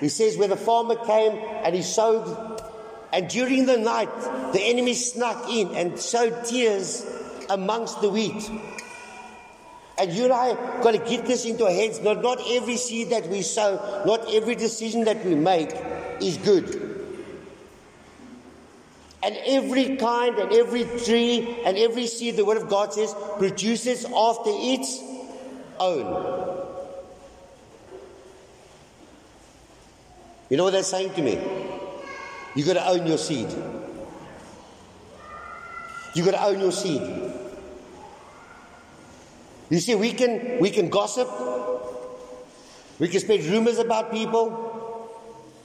He 0.00 0.08
says, 0.08 0.36
where 0.36 0.48
the 0.48 0.56
farmer 0.56 0.96
came 0.96 1.32
and 1.64 1.74
he 1.74 1.82
sowed 1.82 2.26
And 3.12 3.28
during 3.28 3.66
the 3.66 3.76
night, 3.76 4.08
the 4.52 4.60
enemy 4.60 4.94
snuck 4.94 5.48
in 5.50 5.68
and 5.74 5.98
sowed 5.98 6.46
tares 6.46 7.06
amongst 7.50 8.00
the 8.00 8.08
wheat. 8.08 8.50
And 10.02 10.12
you 10.12 10.24
and 10.24 10.32
I 10.32 10.54
got 10.82 10.94
to 10.94 10.98
get 10.98 11.26
this 11.26 11.44
into 11.44 11.64
our 11.64 11.70
heads. 11.70 12.00
Not, 12.00 12.22
not 12.22 12.42
every 12.50 12.76
seed 12.76 13.10
that 13.10 13.28
we 13.28 13.42
sow, 13.42 14.02
not 14.04 14.34
every 14.34 14.56
decision 14.56 15.04
that 15.04 15.24
we 15.24 15.36
make 15.36 15.70
is 16.20 16.38
good. 16.38 16.74
And 19.22 19.38
every 19.46 19.96
kind 19.98 20.36
and 20.38 20.52
every 20.52 20.82
tree 21.04 21.56
and 21.64 21.78
every 21.78 22.08
seed, 22.08 22.36
the 22.36 22.44
Word 22.44 22.56
of 22.56 22.68
God 22.68 22.92
says, 22.92 23.14
produces 23.38 24.04
after 24.04 24.50
its 24.50 25.00
own. 25.78 26.58
You 30.50 30.56
know 30.56 30.64
what 30.64 30.72
they're 30.72 30.82
saying 30.82 31.14
to 31.14 31.22
me? 31.22 31.40
You've 32.56 32.66
got 32.66 32.74
to 32.74 32.88
own 32.88 33.06
your 33.06 33.18
seed. 33.18 33.48
You've 36.16 36.26
got 36.26 36.32
to 36.32 36.44
own 36.44 36.58
your 36.58 36.72
seed. 36.72 37.21
You 39.72 39.80
see, 39.80 39.94
we 39.94 40.12
can 40.12 40.60
we 40.60 40.68
can 40.68 40.90
gossip. 40.90 41.26
We 42.98 43.08
can 43.08 43.20
spread 43.20 43.42
rumors 43.46 43.78
about 43.78 44.12
people. 44.12 45.08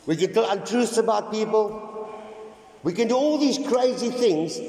We 0.06 0.16
can 0.16 0.34
tell 0.34 0.50
untruths 0.50 0.98
about 0.98 1.30
people. 1.30 2.10
We 2.84 2.94
can 2.94 3.10
do 3.10 3.18
all 3.18 3.38
these 3.38 3.58
crazy 3.68 4.10
things, 4.10 4.60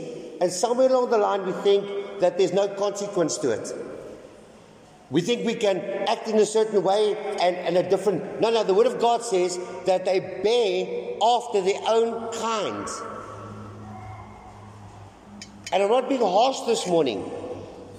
and 0.41 0.51
somewhere 0.51 0.89
along 0.89 1.11
the 1.11 1.19
line 1.19 1.47
we 1.47 1.53
think 1.53 2.19
that 2.19 2.37
there's 2.37 2.53
no 2.53 2.67
consequence 2.67 3.39
to 3.39 3.53
it. 3.53 3.73
We 5.09 5.21
think 5.21 5.47
we 5.47 5.55
can 5.55 5.79
act 6.09 6.27
in 6.27 6.37
a 6.39 6.45
certain 6.45 6.83
way 6.83 7.15
and, 7.41 7.55
and 7.55 7.77
a 7.77 7.89
different. 7.89 8.41
No, 8.41 8.51
no, 8.51 8.65
the 8.65 8.75
Word 8.75 8.89
of 8.89 8.99
God 8.99 9.23
says 9.23 9.57
that 9.87 10.05
they 10.05 10.19
bear 10.19 11.15
after 11.23 11.61
their 11.61 11.81
own 11.87 12.33
kind. 12.33 12.89
And 15.71 15.83
I'm 15.85 15.91
not 15.91 16.09
being 16.09 16.23
harsh 16.23 16.61
this 16.67 16.89
morning, 16.89 17.31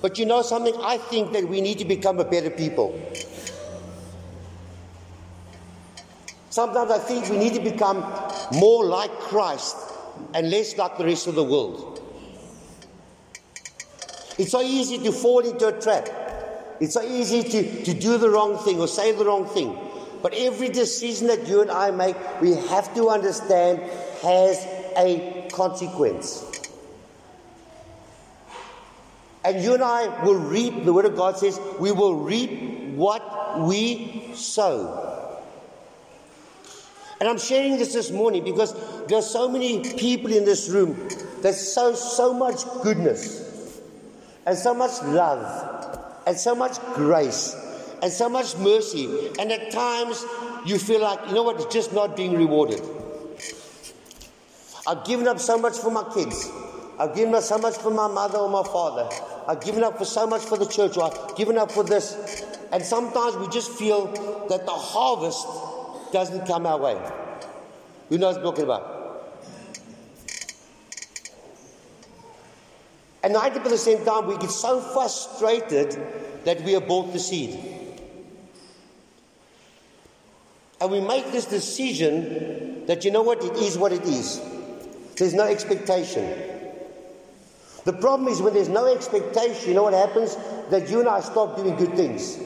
but 0.01 0.17
you 0.17 0.25
know 0.25 0.41
something? 0.41 0.75
I 0.81 0.97
think 0.97 1.33
that 1.33 1.47
we 1.47 1.61
need 1.61 1.77
to 1.79 1.85
become 1.85 2.19
a 2.19 2.25
better 2.25 2.49
people. 2.49 2.99
Sometimes 6.49 6.91
I 6.91 6.97
think 6.97 7.29
we 7.29 7.37
need 7.37 7.53
to 7.53 7.59
become 7.59 8.03
more 8.53 8.85
like 8.85 9.11
Christ 9.19 9.77
and 10.33 10.49
less 10.49 10.77
like 10.77 10.97
the 10.97 11.05
rest 11.05 11.27
of 11.27 11.35
the 11.35 11.43
world. 11.43 12.01
It's 14.37 14.51
so 14.51 14.61
easy 14.61 14.97
to 14.99 15.11
fall 15.11 15.39
into 15.39 15.67
a 15.67 15.79
trap. 15.79 16.07
It's 16.79 16.93
so 16.93 17.01
easy 17.01 17.43
to, 17.43 17.83
to 17.83 17.93
do 17.93 18.17
the 18.17 18.29
wrong 18.29 18.57
thing 18.57 18.79
or 18.79 18.87
say 18.87 19.11
the 19.11 19.25
wrong 19.25 19.45
thing. 19.45 19.77
But 20.21 20.33
every 20.33 20.69
decision 20.69 21.27
that 21.27 21.47
you 21.47 21.61
and 21.61 21.69
I 21.69 21.91
make, 21.91 22.15
we 22.41 22.53
have 22.53 22.93
to 22.95 23.09
understand 23.09 23.79
has 24.21 24.65
a 24.97 25.47
consequence. 25.51 26.48
And 29.43 29.63
you 29.63 29.73
and 29.73 29.83
I 29.83 30.23
will 30.23 30.35
reap, 30.35 30.83
the 30.83 30.93
Word 30.93 31.05
of 31.05 31.15
God 31.15 31.37
says, 31.37 31.59
we 31.79 31.91
will 31.91 32.15
reap 32.15 32.95
what 32.95 33.61
we 33.61 34.31
sow. 34.35 35.09
And 37.19 37.27
I'm 37.27 37.37
sharing 37.37 37.77
this 37.77 37.93
this 37.93 38.11
morning 38.11 38.43
because 38.43 38.73
there 39.07 39.17
are 39.17 39.21
so 39.21 39.49
many 39.49 39.93
people 39.95 40.31
in 40.31 40.45
this 40.45 40.69
room 40.69 41.09
that 41.41 41.53
sow 41.53 41.93
so 41.93 42.33
much 42.33 42.63
goodness 42.81 43.81
and 44.45 44.57
so 44.57 44.73
much 44.73 45.01
love 45.03 46.23
and 46.25 46.37
so 46.37 46.55
much 46.55 46.79
grace 46.95 47.55
and 48.01 48.11
so 48.11 48.29
much 48.29 48.57
mercy. 48.57 49.31
And 49.39 49.51
at 49.51 49.71
times 49.71 50.25
you 50.65 50.77
feel 50.77 51.01
like, 51.01 51.27
you 51.27 51.33
know 51.33 51.43
what, 51.43 51.57
it's 51.57 51.73
just 51.73 51.93
not 51.93 52.15
being 52.15 52.37
rewarded. 52.37 52.81
I've 54.87 55.03
given 55.05 55.27
up 55.27 55.39
so 55.39 55.57
much 55.57 55.77
for 55.77 55.91
my 55.91 56.03
kids. 56.13 56.49
I've 56.99 57.15
given 57.15 57.33
up 57.33 57.43
so 57.43 57.57
much 57.57 57.77
for 57.77 57.91
my 57.91 58.07
mother 58.07 58.37
or 58.37 58.49
my 58.49 58.63
father. 58.63 59.09
I've 59.47 59.61
given 59.61 59.83
up 59.83 59.97
for 59.97 60.03
so 60.03 60.27
much 60.27 60.41
for 60.41 60.57
the 60.57 60.65
church. 60.65 60.97
Or 60.97 61.03
I've 61.03 61.35
given 61.37 61.57
up 61.57 61.71
for 61.71 61.83
this. 61.83 62.45
And 62.73 62.83
sometimes 62.83 63.37
we 63.37 63.47
just 63.47 63.71
feel 63.71 64.07
that 64.49 64.65
the 64.65 64.71
harvest 64.71 65.47
doesn't 66.11 66.45
come 66.45 66.65
our 66.65 66.77
way. 66.77 67.11
Who 68.09 68.17
knows 68.17 68.35
what 68.35 68.39
I'm 68.39 68.51
talking 68.51 68.63
about? 68.65 68.97
And 73.23 73.33
90% 73.33 73.55
of 73.57 73.63
the 73.69 73.77
same 73.77 74.03
time, 74.03 74.27
we 74.27 74.37
get 74.37 74.51
so 74.51 74.81
frustrated 74.81 75.97
that 76.43 76.61
we 76.63 76.75
abort 76.75 77.13
the 77.13 77.19
seed. 77.19 77.59
And 80.81 80.91
we 80.91 80.99
make 80.99 81.31
this 81.31 81.45
decision 81.45 82.85
that, 82.87 83.05
you 83.05 83.11
know 83.11 83.21
what, 83.21 83.43
it 83.43 83.55
is 83.57 83.77
what 83.77 83.91
it 83.91 84.03
is. 84.03 84.41
There's 85.15 85.33
no 85.33 85.43
expectation. 85.43 86.58
The 87.89 87.97
problem 87.97 88.27
is 88.27 88.39
when 88.39 88.53
there's 88.53 88.69
no 88.69 88.85
expectation, 88.85 89.69
you 89.69 89.73
know 89.73 89.81
what 89.81 89.93
happens? 89.93 90.37
That 90.69 90.91
you 90.91 90.99
and 90.99 91.09
I 91.09 91.21
stop 91.21 91.55
doing 91.55 91.75
good 91.75 91.95
things. 91.95 92.37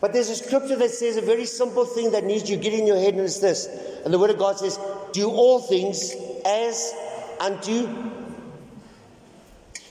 But 0.00 0.12
there's 0.12 0.28
a 0.28 0.34
scripture 0.34 0.74
that 0.74 0.90
says 0.90 1.16
a 1.16 1.20
very 1.20 1.44
simple 1.44 1.84
thing 1.84 2.10
that 2.10 2.24
needs 2.24 2.50
you 2.50 2.56
get 2.56 2.72
in 2.72 2.84
your 2.84 2.98
head, 2.98 3.14
and 3.14 3.22
it's 3.22 3.38
this. 3.38 3.68
And 4.04 4.12
the 4.12 4.18
Word 4.18 4.30
of 4.30 4.38
God 4.38 4.58
says, 4.58 4.80
Do 5.12 5.30
all 5.30 5.60
things 5.60 6.16
as 6.44 6.92
unto. 7.38 7.88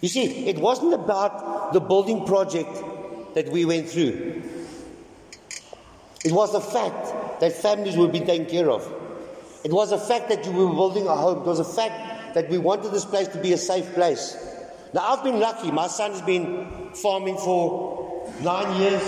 You 0.01 0.10
see, 0.10 0.50
it 0.50 0.60
wasn't 0.60 0.93
about 0.93 1.72
the 1.72 1.79
building 1.79 2.25
project 2.25 2.67
that 3.34 3.48
we 3.48 3.63
went 3.63 3.88
through, 3.88 4.43
it 6.25 6.34
was 6.34 6.51
the 6.51 6.60
fact 6.60 7.39
that 7.39 7.53
families 7.53 7.95
were 7.95 8.10
being 8.10 8.25
taken 8.25 8.45
care 8.45 8.69
of. 8.69 8.86
It 9.63 9.72
was 9.72 9.93
a 9.93 9.98
fact 9.98 10.27
that 10.27 10.45
you 10.45 10.51
were 10.51 10.67
building 10.67 11.07
a 11.07 11.15
home. 11.15 11.43
It 11.43 11.45
was 11.45 11.60
a 11.60 11.63
fact 11.63 12.04
that 12.35 12.49
we 12.49 12.57
wanted 12.57 12.91
this 12.91 13.05
place 13.05 13.29
to 13.29 13.39
be 13.39 13.53
a 13.53 13.57
safe 13.57 13.93
place. 13.93 14.37
Now, 14.93 15.07
I've 15.07 15.23
been 15.23 15.39
lucky. 15.39 15.71
My 15.71 15.87
son 15.87 16.11
has 16.11 16.21
been 16.21 16.91
farming 16.93 17.37
for 17.37 18.29
nine 18.41 18.81
years. 18.81 19.01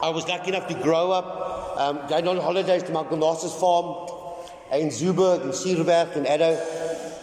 I 0.00 0.08
was 0.08 0.26
lucky 0.26 0.48
enough 0.48 0.66
to 0.68 0.74
grow 0.74 1.12
up 1.12 1.78
um, 1.78 2.08
going 2.08 2.26
on 2.26 2.38
holidays 2.38 2.82
to 2.84 2.92
my 2.92 3.02
Gonassus 3.02 3.58
farm 3.60 4.08
in 4.72 4.88
Zuurberg, 4.88 5.42
in 5.42 5.50
Sierberg, 5.50 6.16
in 6.16 6.24
Addo. 6.24 6.58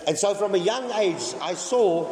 And 0.07 0.15
so 0.15 0.35
from 0.35 0.53
a 0.53 0.59
young 0.59 0.91
age, 0.91 1.33
I 1.41 1.55
saw 1.55 2.05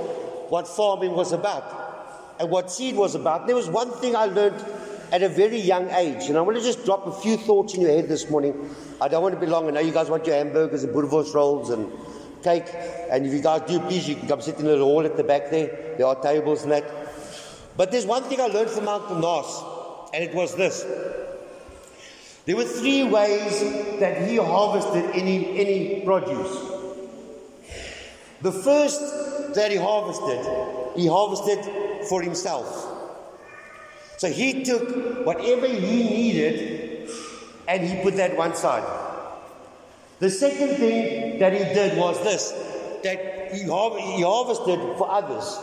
what 0.50 0.68
farming 0.68 1.12
was 1.12 1.34
about 1.34 2.36
and 2.40 2.50
what 2.50 2.72
seed 2.72 2.96
was 2.96 3.14
about. 3.14 3.46
There 3.46 3.56
was 3.56 3.70
one 3.70 3.92
thing 3.92 4.16
I 4.16 4.26
learned 4.26 4.64
at 5.12 5.22
a 5.22 5.30
very 5.30 5.60
young 5.60 5.90
age, 5.92 6.30
and 6.30 6.38
I 6.38 6.42
want 6.42 6.58
to 6.58 6.64
just 6.64 6.84
drop 6.84 7.06
a 7.06 7.12
few 7.12 7.38
thoughts 7.38 7.76
in 7.76 7.82
your 7.82 7.92
head 7.92 8.10
this 8.10 8.30
morning. 8.30 8.76
I 9.00 9.08
don't 9.08 9.22
want 9.22 9.36
to 9.36 9.40
be 9.40 9.46
long. 9.46 9.68
I 9.68 9.72
know 9.72 9.80
you 9.82 9.94
guys 9.94 10.10
want 10.10 10.26
your 10.26 10.36
hamburgers 10.36 10.84
and 10.84 10.94
boerewors 10.94 11.34
rolls 11.34 11.70
and 11.70 11.92
cake. 12.44 12.66
And 13.10 13.26
if 13.26 13.34
you 13.34 13.42
guys 13.42 13.62
do, 13.68 13.80
please, 13.80 14.08
you 14.08 14.16
can 14.16 14.28
come 14.28 14.42
sit 14.42 14.58
in 14.60 14.66
the 14.66 14.78
hall 14.78 15.06
at 15.06 15.18
the 15.18 15.24
back 15.24 15.50
there. 15.52 15.96
There 15.98 16.06
are 16.06 16.16
tables 16.22 16.64
and 16.64 16.72
that. 16.72 16.86
But 17.76 17.92
there's 17.92 18.06
one 18.06 18.24
thing 18.24 18.42
I 18.42 18.48
learned 18.48 18.70
from 18.70 18.88
Uncle 18.88 19.18
Nas 19.18 20.12
and 20.14 20.24
it 20.24 20.34
was 20.34 20.56
this. 20.56 20.86
There 22.46 22.56
were 22.56 22.64
three 22.64 23.04
ways 23.04 24.00
that 24.00 24.28
he 24.28 24.38
harvested 24.38 25.12
any, 25.14 25.60
any 25.60 26.02
produce. 26.06 26.78
The 28.42 28.52
first 28.52 29.56
that 29.56 29.72
he 29.72 29.78
harvested, 29.78 30.96
he 30.96 31.08
harvested 31.08 31.60
for 32.08 32.22
himself. 32.22 32.96
So 34.18 34.30
he 34.30 34.64
took 34.64 35.26
whatever 35.26 35.68
he 35.68 36.04
needed 36.04 37.10
and 37.68 37.84
he 37.84 38.02
put 38.02 38.16
that 38.16 38.38
one 38.38 38.56
side. 38.56 39.07
The 40.20 40.30
second 40.30 40.78
thing 40.78 41.40
that 41.40 41.54
he 41.54 41.60
did 41.60 41.98
was 41.98 42.22
this 42.24 42.52
that 43.04 43.52
he, 43.54 43.64
he 43.64 44.22
harvested 44.24 44.80
for 44.98 45.10
others. 45.10 45.58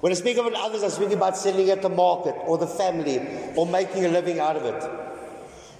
When 0.00 0.12
I 0.12 0.14
speak 0.14 0.36
about 0.36 0.54
others, 0.54 0.82
I 0.82 0.88
speak 0.88 1.12
about 1.12 1.36
selling 1.36 1.70
at 1.70 1.80
the 1.80 1.88
market 1.88 2.34
or 2.44 2.58
the 2.58 2.66
family 2.66 3.20
or 3.56 3.66
making 3.66 4.04
a 4.04 4.08
living 4.08 4.40
out 4.40 4.56
of 4.56 4.64
it. 4.64 4.90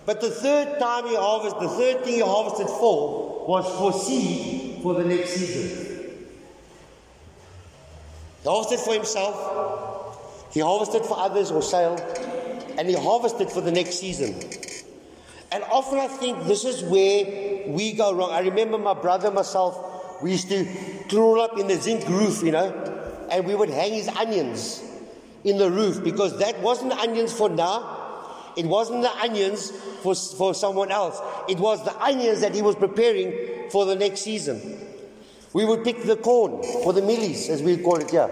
But 0.06 0.20
the 0.20 0.30
third 0.30 0.78
time 0.78 1.06
he 1.06 1.16
harvested, 1.16 1.62
the 1.62 1.68
third 1.68 2.04
thing 2.04 2.14
he 2.14 2.20
harvested 2.20 2.68
for 2.68 3.46
was 3.46 3.66
for 3.78 3.92
seed 3.92 4.82
for 4.82 4.94
the 4.94 5.04
next 5.04 5.30
season. 5.30 6.16
He 8.42 8.49
harvested 8.49 8.80
for 8.80 8.94
himself, 8.94 10.49
he 10.52 10.61
harvested 10.61 11.04
for 11.04 11.18
others 11.18 11.50
or 11.50 11.62
sale, 11.62 11.96
and 12.78 12.88
he 12.88 12.94
harvested 12.94 13.50
for 13.50 13.61
the 13.61 13.70
next 13.70 13.99
season. 13.99 14.34
And 15.52 15.62
often 15.64 15.99
I 15.99 16.08
think 16.08 16.44
this 16.44 16.64
is 16.64 16.82
where 16.82 17.51
we 17.66 17.92
go 17.92 18.14
wrong. 18.14 18.31
I 18.31 18.40
remember 18.40 18.78
my 18.78 18.95
brother 18.95 19.31
myself, 19.31 20.23
we 20.23 20.33
used 20.33 20.49
to 20.49 20.66
crawl 21.09 21.40
up 21.40 21.59
in 21.59 21.66
the 21.66 21.76
zinc 21.76 22.09
roof, 22.09 22.42
you 22.42 22.52
know, 22.52 23.26
and 23.31 23.47
we 23.47 23.54
would 23.54 23.71
hang 23.71 23.92
his 23.92 24.09
onions 24.09 24.83
in 25.45 25.59
the 25.59 25.71
roof 25.71 26.02
because 26.02 26.38
that 26.38 26.61
wasn't 26.61 26.92
onions 26.92 27.33
for 27.33 27.49
now. 27.49 27.99
It 28.57 28.66
wasn't 28.66 29.02
the 29.02 29.11
onions 29.19 29.71
for, 30.02 30.14
for 30.14 30.54
someone 30.54 30.90
else. 30.90 31.19
It 31.49 31.59
was 31.59 31.83
the 31.85 31.99
onions 32.02 32.42
that 32.42 32.54
he 32.54 32.62
was 32.62 32.76
preparing 32.76 33.71
for 33.71 33.87
the 33.87 33.97
next 33.97 34.21
season. 34.21 34.61
We 35.52 35.64
would 35.64 35.85
pick 35.85 36.02
the 36.02 36.16
corn 36.16 36.62
for 36.83 36.92
the 36.92 37.00
mielies, 37.00 37.49
as 37.49 37.62
we 37.62 37.76
call 37.78 37.97
it 37.97 38.11
here. 38.11 38.31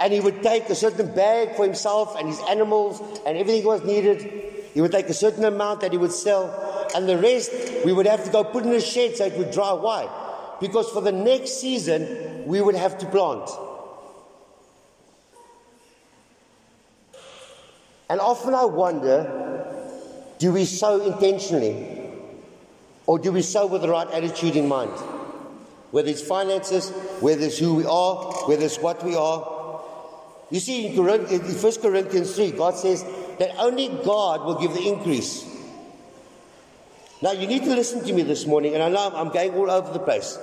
And 0.00 0.12
he 0.12 0.20
would 0.20 0.42
take 0.42 0.68
a 0.68 0.74
certain 0.74 1.14
bag 1.14 1.54
for 1.54 1.64
himself 1.64 2.16
and 2.18 2.28
his 2.28 2.40
animals 2.48 3.00
and 3.24 3.38
everything 3.38 3.64
was 3.64 3.84
needed. 3.84 4.20
He 4.74 4.80
would 4.80 4.92
take 4.92 5.08
a 5.08 5.14
certain 5.14 5.44
amount 5.44 5.82
that 5.82 5.92
he 5.92 5.98
would 5.98 6.12
sell. 6.12 6.71
And 6.94 7.08
the 7.08 7.18
rest 7.18 7.50
we 7.84 7.92
would 7.92 8.06
have 8.06 8.24
to 8.24 8.30
go 8.30 8.44
put 8.44 8.64
in 8.64 8.72
a 8.72 8.80
shed 8.80 9.16
so 9.16 9.24
it 9.24 9.36
would 9.38 9.50
dry. 9.50 9.72
Why? 9.72 10.08
Because 10.60 10.90
for 10.90 11.00
the 11.00 11.12
next 11.12 11.60
season, 11.60 12.46
we 12.46 12.60
would 12.60 12.74
have 12.74 12.98
to 12.98 13.06
plant. 13.06 13.48
And 18.08 18.20
often 18.20 18.54
I 18.54 18.66
wonder 18.66 19.38
do 20.38 20.52
we 20.52 20.64
sow 20.64 21.00
intentionally? 21.00 22.00
Or 23.06 23.18
do 23.18 23.30
we 23.30 23.42
sow 23.42 23.66
with 23.66 23.82
the 23.82 23.88
right 23.88 24.10
attitude 24.10 24.56
in 24.56 24.66
mind? 24.66 24.90
Whether 25.92 26.10
it's 26.10 26.20
finances, 26.20 26.90
whether 27.20 27.42
it's 27.46 27.58
who 27.58 27.74
we 27.74 27.84
are, 27.84 28.32
whether 28.48 28.64
it's 28.64 28.78
what 28.78 29.04
we 29.04 29.14
are. 29.14 29.80
You 30.50 30.60
see, 30.60 30.88
in 30.88 30.96
1 30.96 31.26
Corinthians 31.80 32.34
3, 32.34 32.50
God 32.52 32.76
says 32.76 33.04
that 33.38 33.56
only 33.56 33.88
God 34.04 34.44
will 34.44 34.60
give 34.60 34.74
the 34.74 34.88
increase. 34.88 35.51
Now, 37.22 37.30
you 37.30 37.46
need 37.46 37.62
to 37.64 37.70
listen 37.70 38.04
to 38.04 38.12
me 38.12 38.22
this 38.22 38.46
morning, 38.46 38.74
and 38.74 38.82
I 38.82 38.88
know 38.88 39.12
I'm 39.14 39.28
going 39.28 39.54
all 39.54 39.70
over 39.70 39.92
the 39.92 40.00
place, 40.00 40.36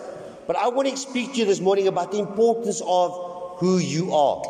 but 0.48 0.56
I 0.56 0.70
want 0.70 0.88
to 0.88 0.96
speak 0.96 1.34
to 1.34 1.40
you 1.40 1.46
this 1.46 1.60
morning 1.60 1.90
about 1.90 2.14
the 2.14 2.20
importance 2.20 2.82
of 2.86 3.58
who 3.58 3.80
you 3.80 4.14
are. 4.14 4.42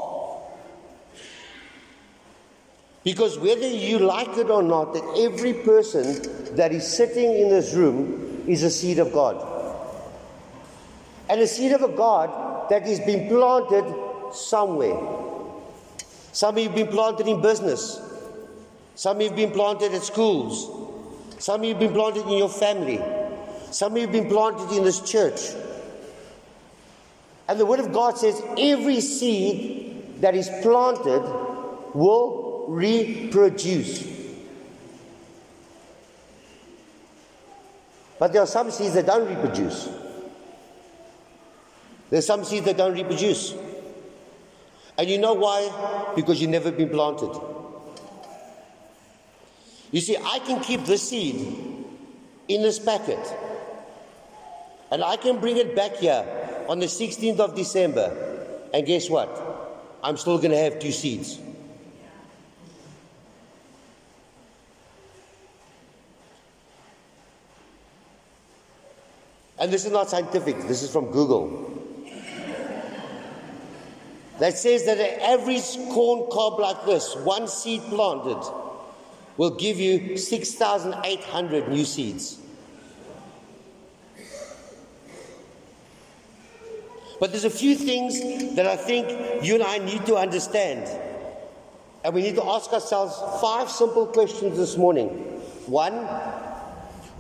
Because 3.04 3.40
whether 3.40 3.68
you 3.68 3.98
like 3.98 4.38
it 4.38 4.52
or 4.52 4.62
not, 4.62 4.94
that 4.94 5.04
every 5.18 5.54
person 5.54 6.56
that 6.56 6.72
is 6.72 6.86
sitting 6.86 7.34
in 7.34 7.50
this 7.50 7.74
room 7.74 8.44
is 8.48 8.62
a 8.62 8.70
seed 8.70 9.00
of 9.00 9.12
God. 9.12 9.44
And 11.30 11.42
a 11.42 11.48
seed 11.48 11.72
of 11.72 11.82
a 11.82 11.88
God 11.88 12.70
that 12.70 12.88
is 12.88 13.00
being 13.00 13.28
planted 13.28 13.86
somewhere. 14.34 15.00
Some 16.32 16.58
have 16.58 16.76
been 16.76 16.88
planted 16.90 17.28
in 17.28 17.42
business. 17.42 18.00
Some 18.94 19.20
have 19.22 19.36
been 19.36 19.50
planted 19.50 19.94
at 19.96 20.04
schools. 20.04 20.89
Some 21.40 21.62
of 21.62 21.66
you 21.66 21.74
have 21.74 21.80
been 21.80 21.94
planted 21.94 22.24
in 22.24 22.38
your 22.38 22.50
family. 22.50 23.02
Some 23.72 23.94
of 23.94 23.98
you 23.98 24.04
have 24.04 24.12
been 24.12 24.28
planted 24.28 24.76
in 24.76 24.84
this 24.84 25.00
church. 25.00 25.40
And 27.48 27.60
the 27.60 27.66
Word 27.66 27.80
of 27.80 27.92
God 27.92 28.18
says 28.18 28.42
every 28.58 29.02
seed 29.02 30.22
that 30.22 30.36
is 30.36 30.50
planted 30.62 31.22
will 31.96 32.66
reproduce. 32.68 34.04
But 38.20 38.34
there 38.34 38.44
are 38.44 38.48
some 38.48 38.70
seeds 38.70 38.94
that 38.96 39.06
don't 39.06 39.28
reproduce. 39.28 39.88
There's 42.10 42.26
some 42.26 42.44
seeds 42.44 42.66
that 42.66 42.76
don't 42.76 42.94
reproduce. 42.94 43.56
And 44.98 45.10
you 45.10 45.18
know 45.18 45.34
why? 45.34 46.12
Because 46.18 46.42
you've 46.42 46.52
never 46.52 46.72
been 46.72 46.90
planted. 46.90 47.32
You 49.92 50.02
see, 50.02 50.18
I 50.18 50.40
can 50.40 50.62
keep 50.62 50.86
the 50.86 50.98
seed 50.98 51.36
in 52.48 52.62
this 52.62 52.80
packet. 52.80 53.20
And 54.92 55.04
I 55.04 55.18
can 55.18 55.40
bring 55.40 55.58
it 55.58 55.76
back 55.76 55.98
here 55.98 56.26
on 56.68 56.80
the 56.80 56.88
16th 56.88 57.40
of 57.40 57.56
December. 57.56 58.68
And 58.74 58.86
guess 58.86 59.10
what? 59.10 59.30
I'm 60.04 60.18
still 60.18 60.38
going 60.38 60.52
to 60.52 60.58
have 60.58 60.80
two 60.80 60.92
seeds. 60.92 61.40
And 69.60 69.74
this 69.74 69.86
is 69.86 69.92
not 69.92 70.10
scientific, 70.10 70.58
this 70.68 70.84
is 70.84 70.92
from 70.92 71.12
Google. 71.12 71.66
That 74.40 74.58
says 74.58 74.86
that 74.86 75.22
average 75.22 75.76
corn 75.92 76.30
cob 76.32 76.60
like 76.60 76.86
this, 76.86 77.14
one 77.18 77.50
seed 77.50 77.82
planted, 77.90 78.42
will 79.40 79.52
give 79.52 79.80
you 79.80 80.18
6,800 80.18 81.70
new 81.70 81.86
seeds. 81.86 82.38
But 87.22 87.32
there's 87.32 87.46
a 87.46 87.50
few 87.50 87.76
things 87.76 88.56
that 88.58 88.68
I 88.68 88.76
think 88.76 89.46
you 89.46 89.56
and 89.56 89.64
I 89.64 89.78
need 89.78 90.06
to 90.08 90.18
understand. 90.18 90.90
And 92.04 92.14
we 92.14 92.22
need 92.22 92.36
to 92.36 92.44
ask 92.44 92.74
ourselves 92.74 93.18
five 93.40 93.72
simple 93.72 94.08
questions 94.08 94.58
this 94.58 94.76
morning. 94.76 95.08
One, 95.68 95.94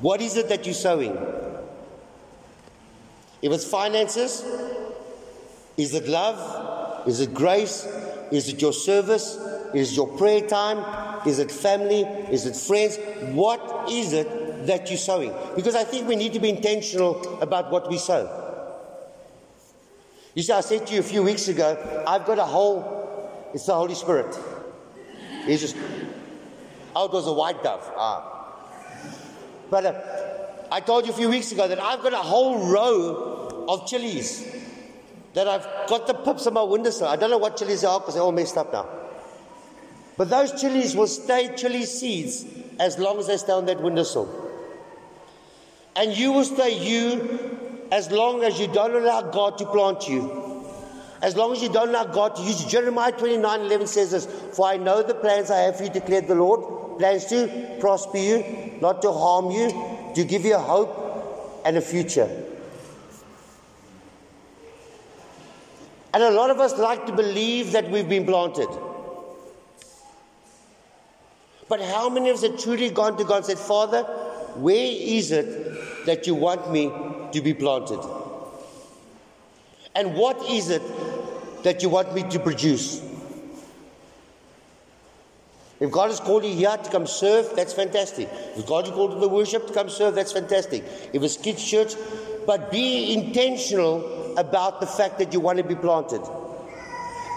what 0.01 0.19
is 0.19 0.35
it 0.35 0.49
that 0.49 0.65
you're 0.65 0.75
sowing? 0.75 1.15
If 3.41 3.49
it's 3.49 3.63
finances, 3.63 4.43
is 5.77 5.93
it 5.93 6.09
love? 6.09 7.07
Is 7.07 7.21
it 7.21 7.33
grace? 7.33 7.87
Is 8.29 8.49
it 8.49 8.61
your 8.61 8.73
service? 8.73 9.37
Is 9.73 9.93
it 9.93 9.95
your 9.95 10.09
prayer 10.17 10.41
time? 10.41 11.08
Is 11.25 11.39
it 11.39 11.51
family? 11.51 12.01
Is 12.31 12.45
it 12.45 12.55
friends? 12.55 12.97
What 13.33 13.89
is 13.91 14.13
it 14.13 14.67
that 14.67 14.89
you're 14.89 14.97
sowing? 14.97 15.33
Because 15.55 15.75
I 15.75 15.83
think 15.83 16.07
we 16.07 16.15
need 16.15 16.33
to 16.33 16.39
be 16.39 16.49
intentional 16.49 17.39
about 17.41 17.71
what 17.71 17.89
we 17.89 17.97
sow. 17.97 18.39
You 20.35 20.43
see, 20.43 20.53
I 20.53 20.61
said 20.61 20.87
to 20.87 20.93
you 20.93 20.99
a 20.99 21.03
few 21.03 21.23
weeks 21.23 21.47
ago, 21.47 22.03
I've 22.07 22.25
got 22.25 22.39
a 22.39 22.45
whole, 22.45 23.49
it's 23.53 23.65
the 23.65 23.73
Holy 23.73 23.95
Spirit. 23.95 24.37
He's 25.45 25.61
just, 25.61 25.75
oh, 26.95 27.05
it 27.05 27.11
was 27.11 27.27
a 27.27 27.33
white 27.33 27.63
dove. 27.63 27.91
Ah. 27.97 28.35
But 29.69 29.85
uh, 29.85 30.01
I 30.71 30.79
told 30.81 31.05
you 31.05 31.13
a 31.13 31.15
few 31.15 31.29
weeks 31.29 31.51
ago 31.51 31.67
that 31.67 31.81
I've 31.81 32.01
got 32.01 32.13
a 32.13 32.17
whole 32.17 32.71
row 32.71 33.65
of 33.67 33.87
chilies 33.87 34.47
that 35.33 35.47
I've 35.47 35.65
got 35.87 36.07
the 36.07 36.13
pips 36.13 36.47
on 36.47 36.53
my 36.53 36.63
windowsill. 36.63 37.07
I 37.07 37.15
don't 37.15 37.29
know 37.29 37.37
what 37.37 37.57
chilies 37.57 37.83
are 37.83 37.99
because 37.99 38.15
they're 38.15 38.23
all 38.23 38.31
messed 38.31 38.57
up 38.57 38.73
now. 38.73 38.98
But 40.19 40.29
those 40.29 40.51
chilies 40.59 40.97
will 40.97 41.07
stay 41.07 41.55
chili 41.55 41.85
seeds 41.85 42.45
as 42.77 42.99
long 42.99 43.19
as 43.19 43.27
they 43.27 43.37
stay 43.37 43.53
on 43.53 43.65
that 43.67 43.81
windowsill. 43.81 44.27
And 45.95 46.11
you 46.11 46.33
will 46.33 46.43
stay 46.43 46.77
you 46.77 47.87
as 47.89 48.11
long 48.11 48.43
as 48.43 48.59
you 48.59 48.67
don't 48.67 48.93
allow 48.93 49.21
God 49.21 49.57
to 49.59 49.65
plant 49.65 50.09
you. 50.09 50.65
As 51.21 51.37
long 51.37 51.53
as 51.53 51.61
you 51.61 51.69
don't 51.69 51.87
allow 51.87 52.03
God 52.03 52.35
to 52.35 52.41
use 52.41 52.61
you. 52.61 52.69
Jeremiah 52.69 53.13
29 53.13 53.61
11 53.61 53.87
says 53.87 54.11
this 54.11 54.25
For 54.57 54.67
I 54.67 54.75
know 54.75 55.01
the 55.01 55.15
plans 55.15 55.49
I 55.51 55.59
have 55.59 55.77
for 55.77 55.85
you, 55.85 55.89
declared 55.89 56.27
the 56.27 56.35
Lord. 56.35 56.99
Plans 56.99 57.23
to 57.27 57.77
prosper 57.79 58.17
you, 58.17 58.77
not 58.81 59.01
to 59.03 59.13
harm 59.13 59.51
you, 59.51 59.69
to 60.15 60.25
give 60.25 60.43
you 60.43 60.55
a 60.55 60.59
hope 60.59 61.61
and 61.63 61.77
a 61.77 61.81
future. 61.81 62.29
And 66.13 66.23
a 66.23 66.31
lot 66.31 66.49
of 66.49 66.59
us 66.59 66.77
like 66.77 67.05
to 67.05 67.13
believe 67.13 67.71
that 67.71 67.89
we've 67.89 68.09
been 68.09 68.25
planted. 68.25 68.67
But 71.69 71.81
how 71.81 72.09
many 72.09 72.29
of 72.29 72.37
us 72.37 72.41
have 72.41 72.59
truly 72.59 72.89
gone 72.89 73.15
to 73.17 73.23
God 73.23 73.37
and 73.37 73.45
said, 73.45 73.59
Father, 73.59 74.03
where 74.55 74.75
is 74.75 75.31
it 75.31 76.05
that 76.05 76.25
you 76.25 76.33
want 76.33 76.71
me 76.71 76.91
to 77.31 77.41
be 77.41 77.53
planted? 77.53 77.99
And 79.95 80.15
what 80.15 80.49
is 80.49 80.69
it 80.71 80.81
that 81.63 81.83
you 81.83 81.89
want 81.89 82.13
me 82.13 82.23
to 82.23 82.39
produce? 82.39 83.03
If 85.79 85.91
God 85.91 86.09
has 86.09 86.19
called 86.19 86.43
you 86.43 86.53
here 86.53 86.75
to 86.75 86.89
come 86.89 87.07
serve, 87.07 87.55
that's 87.55 87.73
fantastic. 87.73 88.27
If 88.57 88.65
God 88.65 88.85
has 88.85 88.93
called 88.93 89.11
you 89.11 89.15
to 89.15 89.21
the 89.21 89.29
worship 89.29 89.67
to 89.67 89.73
come 89.73 89.89
serve, 89.89 90.15
that's 90.15 90.33
fantastic. 90.33 90.83
If 91.13 91.23
it's 91.23 91.37
kids' 91.37 91.63
church, 91.63 91.93
but 92.45 92.71
be 92.71 93.13
intentional 93.13 94.37
about 94.37 94.81
the 94.81 94.87
fact 94.87 95.19
that 95.19 95.33
you 95.33 95.39
want 95.39 95.57
to 95.59 95.63
be 95.63 95.75
planted. 95.75 96.21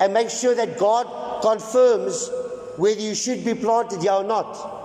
And 0.00 0.14
make 0.14 0.30
sure 0.30 0.54
that 0.54 0.78
God 0.78 1.42
confirms 1.42 2.30
whether 2.76 3.00
you 3.00 3.14
should 3.14 3.44
be 3.44 3.54
planted 3.54 4.00
here 4.00 4.12
or 4.12 4.24
not. 4.24 4.82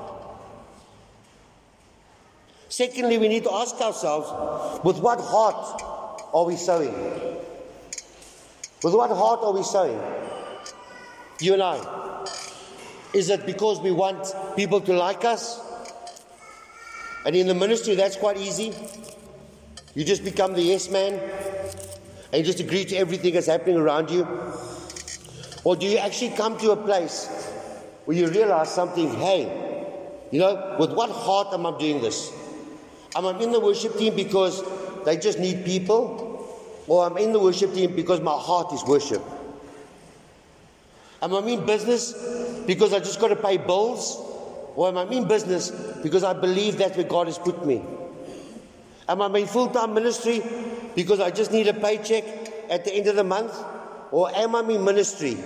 Secondly, 2.70 3.18
we 3.18 3.28
need 3.28 3.44
to 3.44 3.54
ask 3.54 3.80
ourselves 3.80 4.84
with 4.84 5.00
what 5.00 5.20
heart 5.22 5.82
are 6.34 6.46
we 6.46 6.56
sowing? 6.56 6.94
With 8.84 8.94
what 8.94 9.10
heart 9.10 9.40
are 9.42 9.54
we 9.54 9.64
sowing? 9.64 10.00
You 11.40 11.54
and 11.54 11.64
I. 11.64 12.26
Is 13.14 13.30
it 13.30 13.46
because 13.46 13.80
we 13.80 13.92
want 13.92 14.34
people 14.56 14.82
to 14.82 14.94
like 14.94 15.24
us? 15.24 15.62
And 17.26 17.36
in 17.36 17.48
the 17.48 17.56
ministry, 17.56 17.96
that's 17.96 18.16
quite 18.16 18.38
easy. 18.38 18.74
You 19.96 20.04
just 20.04 20.24
become 20.24 20.54
the 20.54 20.62
yes 20.62 20.90
man 20.90 21.14
and 21.14 22.40
you 22.40 22.44
just 22.44 22.60
agree 22.60 22.86
to 22.86 22.96
everything 22.96 23.34
that's 23.34 23.48
happening 23.48 23.78
around 23.78 24.12
you. 24.12 24.28
Or 25.64 25.76
do 25.76 25.86
you 25.86 25.98
actually 25.98 26.32
come 26.32 26.58
to 26.60 26.72
a 26.72 26.76
place 26.76 27.37
where 28.08 28.16
you 28.16 28.28
realize 28.28 28.74
something, 28.74 29.14
hey, 29.16 29.42
you 30.32 30.40
know, 30.40 30.78
with 30.80 30.94
what 30.94 31.10
heart 31.10 31.50
am 31.52 31.66
I 31.66 31.78
doing 31.78 32.02
this? 32.02 32.32
Am 33.14 33.26
I 33.26 33.38
in 33.38 33.52
the 33.52 33.60
worship 33.60 33.98
team 33.98 34.16
because 34.16 34.64
they 35.04 35.18
just 35.18 35.40
need 35.40 35.66
people? 35.66 36.24
Or 36.88 37.06
am 37.06 37.18
I'm 37.18 37.18
in 37.18 37.34
the 37.34 37.40
worship 37.40 37.74
team 37.74 37.98
because 37.98 38.22
my 38.22 38.32
heart 38.32 38.72
is 38.72 38.82
worship? 38.86 39.22
Am 41.22 41.36
I 41.36 41.40
in 41.40 41.66
business 41.66 42.14
because 42.66 42.94
I 42.94 43.00
just 43.00 43.20
got 43.20 43.28
to 43.28 43.36
pay 43.36 43.58
bills? 43.58 44.16
Or 44.78 44.88
am 44.88 44.98
I 44.98 45.04
in 45.14 45.28
business 45.28 45.72
because 46.02 46.24
I 46.24 46.32
believe 46.32 46.78
that's 46.78 46.96
where 46.96 47.06
God 47.06 47.28
has 47.28 47.38
put 47.38 47.66
me? 47.66 47.84
Am 49.10 49.22
I 49.22 49.38
in 49.38 49.48
full 49.48 49.68
time 49.68 49.94
ministry 49.94 50.42
because 50.96 51.20
I 51.20 51.30
just 51.30 51.52
need 51.52 51.68
a 51.68 51.74
paycheck 51.74 52.24
at 52.70 52.86
the 52.86 52.94
end 52.94 53.08
of 53.08 53.18
the 53.18 53.26
month? 53.26 53.54
Or 54.12 54.34
am 54.34 54.56
I 54.56 54.62
in 54.62 54.86
ministry 54.86 55.38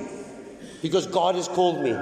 because 0.84 1.08
God 1.08 1.34
has 1.34 1.47
called 1.47 1.84
me? 1.84 1.97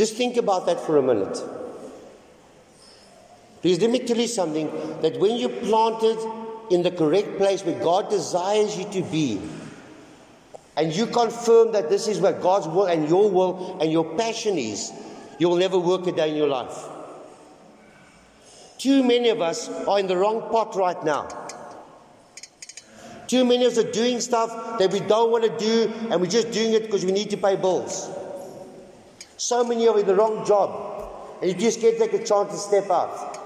Just 0.00 0.16
think 0.16 0.38
about 0.38 0.64
that 0.64 0.80
for 0.80 0.96
a 0.96 1.02
minute. 1.02 1.44
Please 3.60 3.78
let 3.82 3.90
me 3.90 3.98
tell 3.98 4.16
you 4.16 4.28
something 4.28 4.70
that 5.02 5.20
when 5.20 5.36
you're 5.36 5.50
planted 5.50 6.16
in 6.70 6.80
the 6.80 6.90
correct 6.90 7.36
place 7.36 7.62
where 7.62 7.78
God 7.78 8.08
desires 8.08 8.78
you 8.78 8.86
to 8.92 9.02
be, 9.02 9.38
and 10.78 10.90
you 10.90 11.04
confirm 11.04 11.72
that 11.72 11.90
this 11.90 12.08
is 12.08 12.18
where 12.18 12.32
God's 12.32 12.66
will 12.66 12.86
and 12.86 13.10
your 13.10 13.30
will 13.30 13.78
and 13.78 13.92
your 13.92 14.16
passion 14.16 14.56
is, 14.56 14.90
you 15.38 15.50
will 15.50 15.58
never 15.58 15.78
work 15.78 16.06
a 16.06 16.12
day 16.12 16.30
in 16.30 16.36
your 16.36 16.48
life. 16.48 16.78
Too 18.78 19.02
many 19.02 19.28
of 19.28 19.42
us 19.42 19.68
are 19.68 19.98
in 20.00 20.06
the 20.06 20.16
wrong 20.16 20.48
pot 20.50 20.74
right 20.76 21.04
now. 21.04 21.28
Too 23.26 23.44
many 23.44 23.66
of 23.66 23.72
us 23.72 23.84
are 23.84 23.92
doing 23.92 24.22
stuff 24.22 24.78
that 24.78 24.90
we 24.90 25.00
don't 25.00 25.30
want 25.30 25.44
to 25.44 25.54
do, 25.58 25.92
and 26.08 26.22
we're 26.22 26.26
just 26.26 26.52
doing 26.52 26.72
it 26.72 26.84
because 26.84 27.04
we 27.04 27.12
need 27.12 27.28
to 27.28 27.36
pay 27.36 27.56
bills. 27.56 28.16
So 29.40 29.64
many 29.64 29.86
of 29.86 29.94
you 29.94 30.02
in 30.02 30.06
the 30.06 30.14
wrong 30.14 30.44
job, 30.44 31.38
and 31.40 31.50
you 31.50 31.56
just 31.56 31.80
can't 31.80 31.96
take 31.96 32.12
a 32.12 32.22
chance 32.22 32.52
to 32.52 32.58
step 32.58 32.90
out. 32.90 33.38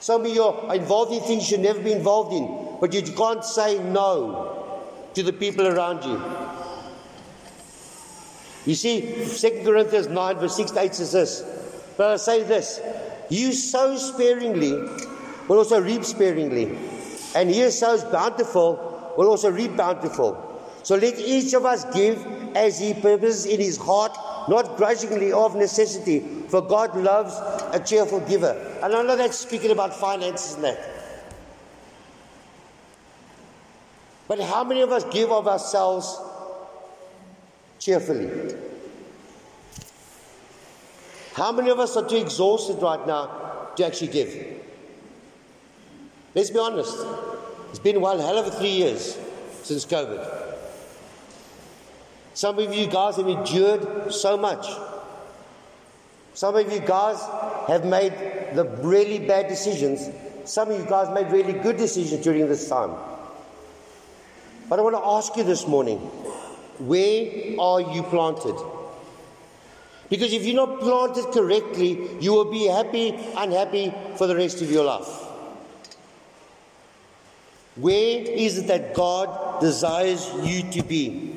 Some 0.00 0.22
of 0.22 0.34
you 0.34 0.42
are 0.42 0.74
involved 0.74 1.12
in 1.12 1.20
things 1.20 1.44
you 1.44 1.56
should 1.56 1.60
never 1.60 1.78
be 1.78 1.92
involved 1.92 2.32
in, 2.32 2.78
but 2.80 2.92
you 2.92 3.00
can't 3.14 3.44
say 3.44 3.78
no 3.78 4.74
to 5.14 5.22
the 5.22 5.32
people 5.32 5.68
around 5.68 6.02
you. 6.02 6.20
You 8.66 8.74
see, 8.74 9.02
2 9.24 9.62
Corinthians 9.62 10.08
9, 10.08 10.36
verse 10.38 10.56
6 10.56 10.72
to 10.72 10.80
8 10.80 10.94
says 10.96 11.12
this. 11.12 11.44
But 11.96 12.10
I 12.10 12.16
say 12.16 12.42
this 12.42 12.80
you 13.30 13.52
sow 13.52 13.96
sparingly 13.96 14.72
will 15.46 15.58
also 15.58 15.80
reap 15.80 16.04
sparingly, 16.04 16.76
and 17.36 17.48
he 17.48 17.60
who 17.60 17.70
sows 17.70 18.02
bountiful 18.02 19.14
will 19.16 19.28
also 19.28 19.52
reap 19.52 19.76
bountiful. 19.76 20.42
So 20.82 20.96
let 20.96 21.20
each 21.20 21.54
of 21.54 21.64
us 21.64 21.84
give 21.94 22.26
as 22.56 22.80
he 22.80 22.94
purposes 22.94 23.46
in 23.46 23.60
his 23.60 23.76
heart, 23.76 24.18
not 24.48 24.76
grudgingly 24.76 25.32
or 25.32 25.46
of 25.46 25.56
necessity, 25.56 26.20
for 26.48 26.60
God 26.60 26.96
loves 26.96 27.34
a 27.74 27.82
cheerful 27.84 28.20
giver. 28.20 28.52
And 28.82 28.94
I 28.94 29.02
know 29.02 29.16
that's 29.16 29.38
speaking 29.38 29.70
about 29.70 29.94
finances 29.94 30.54
and 30.54 30.64
that. 30.64 30.96
But 34.28 34.40
how 34.40 34.64
many 34.64 34.80
of 34.80 34.90
us 34.90 35.04
give 35.04 35.30
of 35.30 35.46
ourselves 35.46 36.20
cheerfully? 37.78 38.56
How 41.34 41.52
many 41.52 41.70
of 41.70 41.78
us 41.78 41.96
are 41.96 42.08
too 42.08 42.16
exhausted 42.16 42.82
right 42.82 43.06
now 43.06 43.68
to 43.76 43.86
actually 43.86 44.08
give? 44.08 44.62
Let's 46.34 46.50
be 46.50 46.58
honest. 46.58 46.96
It's 47.70 47.78
been 47.78 48.00
one 48.00 48.18
hell 48.18 48.38
of 48.38 48.46
a 48.46 48.50
three 48.50 48.70
years 48.70 49.18
since 49.62 49.84
COVID. 49.84 50.45
Some 52.36 52.58
of 52.58 52.74
you 52.74 52.86
guys 52.86 53.16
have 53.16 53.28
endured 53.28 54.12
so 54.12 54.36
much. 54.36 54.66
Some 56.34 56.54
of 56.54 56.70
you 56.70 56.80
guys 56.80 57.18
have 57.66 57.86
made 57.86 58.12
the 58.54 58.64
really 58.82 59.18
bad 59.20 59.48
decisions. 59.48 60.10
Some 60.44 60.70
of 60.70 60.78
you 60.78 60.84
guys 60.84 61.08
made 61.14 61.32
really 61.32 61.54
good 61.54 61.78
decisions 61.78 62.22
during 62.22 62.46
this 62.46 62.68
time. 62.68 62.90
But 64.68 64.78
I 64.78 64.82
want 64.82 64.96
to 64.96 65.02
ask 65.02 65.34
you 65.34 65.44
this 65.44 65.66
morning 65.66 65.96
where 66.78 67.58
are 67.58 67.80
you 67.80 68.02
planted? 68.02 68.54
Because 70.10 70.34
if 70.34 70.44
you're 70.44 70.66
not 70.66 70.80
planted 70.80 71.32
correctly, 71.32 72.18
you 72.20 72.34
will 72.34 72.50
be 72.52 72.66
happy, 72.66 73.18
unhappy 73.34 73.94
for 74.16 74.26
the 74.26 74.36
rest 74.36 74.60
of 74.60 74.70
your 74.70 74.84
life. 74.84 75.08
Where 77.76 78.20
is 78.20 78.58
it 78.58 78.66
that 78.66 78.92
God 78.92 79.62
desires 79.62 80.30
you 80.42 80.70
to 80.72 80.82
be? 80.82 81.35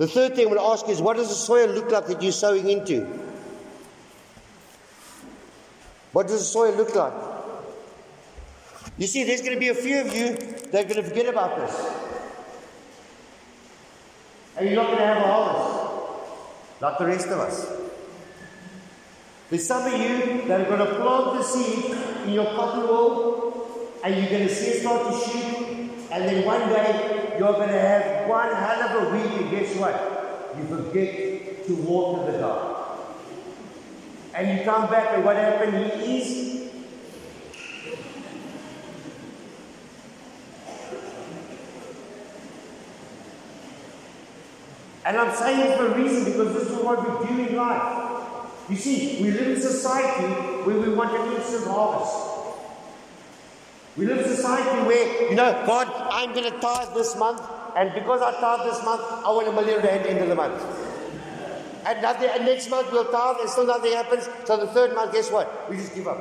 The 0.00 0.08
third 0.08 0.34
thing 0.34 0.46
I'm 0.46 0.54
going 0.54 0.64
to 0.66 0.72
ask 0.72 0.88
is 0.88 0.98
what 1.02 1.18
does 1.18 1.28
the 1.28 1.34
soil 1.34 1.68
look 1.68 1.90
like 1.90 2.06
that 2.06 2.22
you're 2.22 2.32
sowing 2.32 2.70
into? 2.70 3.02
What 6.12 6.26
does 6.26 6.38
the 6.38 6.46
soil 6.46 6.74
look 6.74 6.94
like? 6.94 7.12
You 8.96 9.06
see, 9.06 9.24
there's 9.24 9.42
going 9.42 9.52
to 9.52 9.60
be 9.60 9.68
a 9.68 9.74
few 9.74 10.00
of 10.00 10.06
you 10.16 10.36
that 10.70 10.86
are 10.86 10.88
going 10.88 11.02
to 11.02 11.02
forget 11.02 11.26
about 11.26 11.54
this. 11.58 11.92
And 14.56 14.70
you're 14.70 14.76
not 14.76 14.86
going 14.86 15.00
to 15.00 15.04
have 15.04 15.18
a 15.18 15.20
harvest 15.20 16.80
like 16.80 16.96
the 16.96 17.04
rest 17.04 17.26
of 17.26 17.38
us. 17.38 17.70
There's 19.50 19.66
some 19.66 19.86
of 19.86 20.00
you 20.00 20.48
that 20.48 20.62
are 20.62 20.76
going 20.76 20.78
to 20.78 20.94
plant 20.94 21.36
the 21.36 21.42
seed 21.42 21.94
in 22.24 22.32
your 22.32 22.46
cotton 22.54 22.88
wool 22.88 23.90
and 24.02 24.16
you're 24.16 24.30
going 24.30 24.48
to 24.48 24.54
see 24.54 24.68
it 24.68 24.80
start 24.80 25.12
to 25.12 25.30
shoot 25.30 25.90
and 26.10 26.24
then 26.24 26.46
one 26.46 26.70
day 26.70 27.29
you're 27.40 27.54
going 27.54 27.70
to 27.70 27.80
have 27.80 28.28
one 28.28 28.54
hell 28.54 28.82
of 28.82 29.02
a 29.02 29.16
week, 29.16 29.40
and 29.40 29.50
guess 29.50 29.74
what? 29.76 30.54
You 30.58 30.76
forget 30.76 31.66
to 31.66 31.74
water 31.74 32.30
the 32.30 32.38
garden. 32.38 32.76
And 34.34 34.58
you 34.58 34.62
come 34.62 34.90
back, 34.90 35.14
and 35.14 35.24
what 35.24 35.36
happened? 35.36 36.02
He 36.02 36.18
is. 36.18 36.70
And 45.06 45.16
I'm 45.16 45.34
saying 45.34 45.60
it 45.60 45.78
for 45.78 45.86
a 45.86 45.96
reason 45.96 46.24
because 46.26 46.52
this 46.52 46.68
is 46.68 46.76
what 46.84 47.22
we 47.22 47.26
do 47.26 47.48
in 47.48 47.56
life. 47.56 48.50
You 48.68 48.76
see, 48.76 49.22
we 49.22 49.30
live 49.30 49.56
in 49.56 49.62
society 49.62 50.26
where 50.64 50.76
we 50.76 50.90
want 50.90 51.16
an 51.16 51.32
instant 51.36 51.68
harvest. 51.68 52.39
We 53.96 54.06
live 54.06 54.18
in 54.18 54.24
a 54.24 54.36
society 54.36 54.86
where, 54.86 55.30
you 55.30 55.34
know, 55.34 55.52
God, 55.66 55.88
I'm 56.12 56.32
going 56.32 56.50
to 56.50 56.58
tithe 56.60 56.94
this 56.94 57.16
month, 57.16 57.42
and 57.76 57.92
because 57.92 58.22
I 58.22 58.32
tithe 58.40 58.70
this 58.70 58.84
month, 58.84 59.02
I 59.02 59.30
want 59.30 59.48
a 59.48 59.52
million 59.52 59.82
rand 59.82 60.06
end 60.06 60.20
of 60.20 60.28
the 60.28 60.34
month. 60.34 60.62
And, 61.84 62.02
nothing, 62.02 62.28
and 62.28 62.44
next 62.44 62.70
month 62.70 62.92
we'll 62.92 63.10
tithe, 63.10 63.36
and 63.40 63.50
still 63.50 63.66
nothing 63.66 63.92
happens. 63.92 64.28
So 64.44 64.56
the 64.56 64.68
third 64.68 64.94
month, 64.94 65.12
guess 65.12 65.30
what? 65.30 65.68
We 65.68 65.76
just 65.76 65.94
give 65.94 66.06
up. 66.06 66.18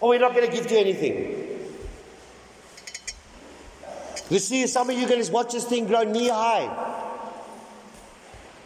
Or 0.00 0.10
we're 0.10 0.18
not 0.18 0.34
going 0.34 0.46
to 0.46 0.52
give 0.52 0.66
to 0.66 0.76
anything. 0.76 1.46
You 4.28 4.38
see, 4.38 4.66
some 4.66 4.88
of 4.88 4.96
you 4.96 5.06
to 5.06 5.32
watch 5.32 5.52
this 5.52 5.64
thing 5.64 5.86
grow 5.86 6.04
knee 6.04 6.28
high. 6.28 6.68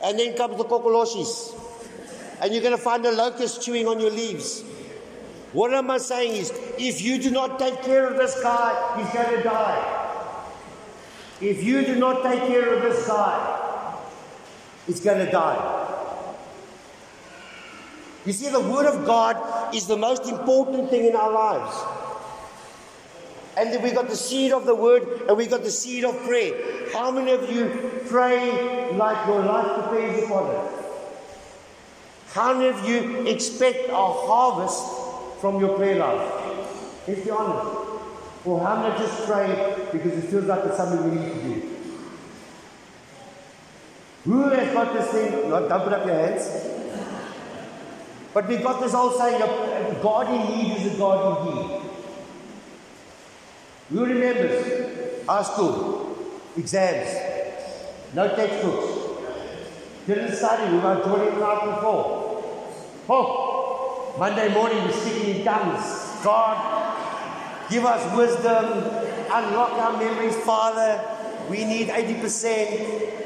And 0.03 0.18
then 0.18 0.37
comes 0.37 0.59
the 0.59 0.64
tokoloshes. 0.64 1.59
And 2.40 2.53
you're 2.53 2.62
going 2.62 2.77
to 2.77 2.83
find 2.83 3.05
a 3.07 3.12
locust 3.12 3.62
chewing 3.62 3.88
on 3.88 3.98
your 3.98 4.11
leaves. 4.11 4.62
What 5.54 5.72
am 5.72 5.88
I 5.88 5.98
saying 5.98 6.32
is, 6.32 6.52
if 6.78 7.00
you 7.00 7.16
do 7.16 7.30
not 7.30 7.60
take 7.60 7.80
care 7.82 8.08
of 8.08 8.16
this 8.16 8.42
guy, 8.42 8.98
he's 8.98 9.14
going 9.14 9.36
to 9.36 9.42
die. 9.42 10.00
If 11.40 11.62
you 11.62 11.86
do 11.86 11.94
not 11.94 12.24
take 12.24 12.40
care 12.40 12.74
of 12.74 12.82
this 12.82 13.06
guy, 13.06 14.00
he's 14.88 14.98
going 14.98 15.24
to 15.24 15.30
die. 15.30 15.92
You 18.26 18.32
see, 18.32 18.50
the 18.50 18.58
Word 18.58 18.86
of 18.86 19.06
God 19.06 19.72
is 19.72 19.86
the 19.86 19.96
most 19.96 20.28
important 20.28 20.90
thing 20.90 21.04
in 21.04 21.14
our 21.14 21.30
lives. 21.30 21.76
And 23.56 23.72
then 23.72 23.80
we 23.80 23.92
got 23.92 24.08
the 24.08 24.16
seed 24.16 24.50
of 24.50 24.66
the 24.66 24.74
Word 24.74 25.06
and 25.28 25.36
we 25.36 25.46
got 25.46 25.62
the 25.62 25.70
seed 25.70 26.04
of 26.04 26.18
prayer. 26.24 26.90
How 26.92 27.12
many 27.12 27.30
of 27.30 27.48
you 27.48 28.00
pray 28.06 28.90
like 28.92 29.24
your 29.28 29.44
life 29.44 29.84
depends 29.84 30.24
upon 30.24 30.50
it? 30.50 30.70
How 32.32 32.54
many 32.54 32.70
of 32.70 32.88
you 32.88 33.24
expect 33.28 33.88
a 33.90 33.94
harvest 33.94 34.93
from 35.44 35.61
your 35.61 35.76
prayer 35.76 35.96
life? 35.96 37.07
Let's 37.07 37.20
be 37.20 37.30
honest. 37.30 37.66
Or 38.46 38.61
how 38.61 38.76
many 38.80 38.96
just 38.98 39.26
pray 39.26 39.88
because 39.92 40.12
it 40.12 40.30
feels 40.30 40.44
like 40.46 40.64
it's 40.64 40.78
something 40.78 41.04
we 41.04 41.20
need 41.20 41.35
to 41.35 41.40
do? 41.42 41.76
Who 44.24 44.48
has 44.48 44.72
got 44.72 44.94
this 44.94 45.11
thing? 45.11 45.50
Not 45.50 45.68
don't 45.68 45.85
put 45.85 45.92
up 45.92 46.07
your 46.07 46.14
hands. 46.14 46.48
But 48.33 48.48
we've 48.48 48.62
got 48.62 48.80
this 48.80 48.92
whole 48.92 49.11
saying 49.11 49.42
of 49.42 50.02
God 50.02 50.33
in 50.35 50.57
need 50.57 50.78
is 50.78 50.94
a 50.94 50.96
God 50.96 51.46
in 51.46 51.54
need. 51.54 51.83
Who 53.90 54.07
remembers 54.07 55.28
our 55.28 55.44
school? 55.44 56.16
Exams. 56.57 58.14
No 58.14 58.35
textbooks. 58.35 58.87
Didn't 60.07 60.35
study. 60.37 60.72
We 60.72 60.78
were 60.78 60.94
night 61.38 61.64
before. 61.66 62.24
Oh, 63.11 63.43
Monday 64.16 64.48
morning 64.55 64.79
we're 64.85 64.92
speaking 64.92 65.40
in 65.40 65.44
tongues. 65.44 66.22
God, 66.22 66.57
give 67.68 67.85
us 67.85 68.16
wisdom, 68.16 68.64
unlock 69.33 69.72
our 69.72 69.98
memories, 69.98 70.37
Father. 70.37 71.00
We 71.50 71.64
need 71.64 71.88
80%. 71.88 73.24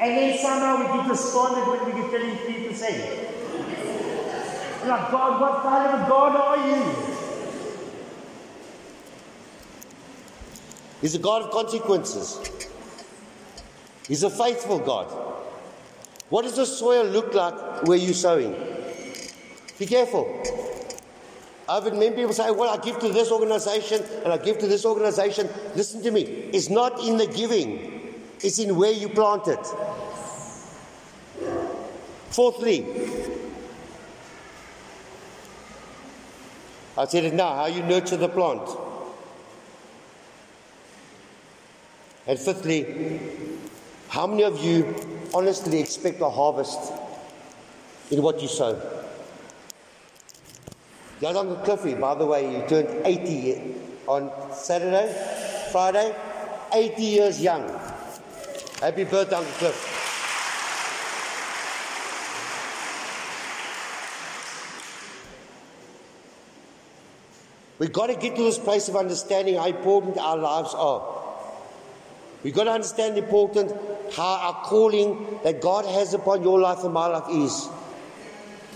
And 0.00 0.16
then 0.16 0.38
somehow 0.38 0.78
we 0.78 0.86
get 0.98 1.08
despondent 1.08 1.68
when 1.68 1.84
we 1.86 1.92
get 2.02 2.10
33%. 2.10 3.28
Like, 4.88 5.10
God, 5.12 5.40
what 5.40 5.62
kind 5.62 5.94
of 5.94 6.00
a 6.00 6.08
God 6.08 6.34
are 6.34 6.66
you? 6.68 6.82
He's 11.00 11.14
a 11.14 11.20
God 11.20 11.42
of 11.42 11.52
consequences. 11.52 12.40
He's 14.08 14.24
a 14.24 14.30
faithful 14.30 14.80
God. 14.80 15.06
What 16.28 16.42
does 16.42 16.56
the 16.56 16.66
soil 16.66 17.04
look 17.04 17.34
like 17.34 17.86
where 17.86 17.98
you're 17.98 18.14
sowing? 18.14 18.77
Be 19.78 19.86
careful. 19.86 20.42
I've 21.68 21.84
had 21.84 21.94
many 21.94 22.10
people 22.16 22.32
say, 22.32 22.50
Well, 22.50 22.70
I 22.70 22.82
give 22.82 22.98
to 23.00 23.08
this 23.10 23.30
organization 23.30 24.02
and 24.24 24.32
I 24.32 24.38
give 24.38 24.58
to 24.58 24.66
this 24.66 24.84
organization. 24.84 25.48
Listen 25.76 26.02
to 26.02 26.10
me. 26.10 26.22
It's 26.22 26.70
not 26.70 27.04
in 27.04 27.16
the 27.18 27.26
giving, 27.26 28.14
it's 28.40 28.58
in 28.58 28.74
where 28.76 28.92
you 28.92 29.08
plant 29.08 29.46
it. 29.48 29.66
Fourthly, 32.30 32.86
I 36.96 37.06
said 37.06 37.24
it 37.24 37.34
now, 37.34 37.54
how 37.54 37.66
you 37.66 37.82
nurture 37.82 38.16
the 38.16 38.28
plant. 38.28 38.68
And 42.26 42.38
fifthly, 42.38 43.20
how 44.08 44.26
many 44.26 44.42
of 44.44 44.62
you 44.62 44.94
honestly 45.32 45.80
expect 45.80 46.20
a 46.20 46.28
harvest 46.28 46.92
in 48.10 48.20
what 48.22 48.42
you 48.42 48.48
sow? 48.48 48.97
Uncle 51.24 51.56
Cliffy, 51.56 51.94
by 51.94 52.14
the 52.14 52.24
way, 52.24 52.52
you 52.52 52.66
turned 52.68 52.88
80 53.04 53.74
on 54.06 54.30
Saturday, 54.52 55.12
Friday, 55.72 56.14
80 56.72 57.02
years 57.02 57.42
young. 57.42 57.68
Happy 58.80 59.04
birthday, 59.04 59.36
Uncle 59.36 59.52
Cliff. 59.54 59.94
We've 67.78 67.92
got 67.92 68.08
to 68.08 68.14
get 68.14 68.36
to 68.36 68.42
this 68.42 68.58
place 68.58 68.88
of 68.88 68.96
understanding 68.96 69.56
how 69.56 69.66
important 69.66 70.18
our 70.18 70.36
lives 70.36 70.74
are. 70.74 71.18
We've 72.42 72.54
got 72.54 72.64
to 72.64 72.72
understand 72.72 73.16
the 73.16 73.24
important 73.24 73.72
how 74.12 74.24
our 74.24 74.64
calling 74.64 75.40
that 75.42 75.60
God 75.60 75.84
has 75.84 76.14
upon 76.14 76.42
your 76.42 76.60
life 76.60 76.84
and 76.84 76.92
my 76.92 77.06
life 77.06 77.28
is. 77.30 77.68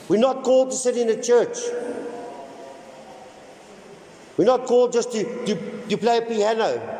We're 0.08 0.18
not 0.18 0.42
called 0.42 0.70
to 0.72 0.76
sit 0.76 0.96
in 0.96 1.08
a 1.08 1.20
church. 1.22 1.56
We're 4.36 4.46
not 4.46 4.64
called 4.64 4.92
just 4.92 5.12
to, 5.12 5.46
to, 5.46 5.88
to 5.88 5.96
play 5.96 6.18
a 6.18 6.22
piano. 6.22 6.98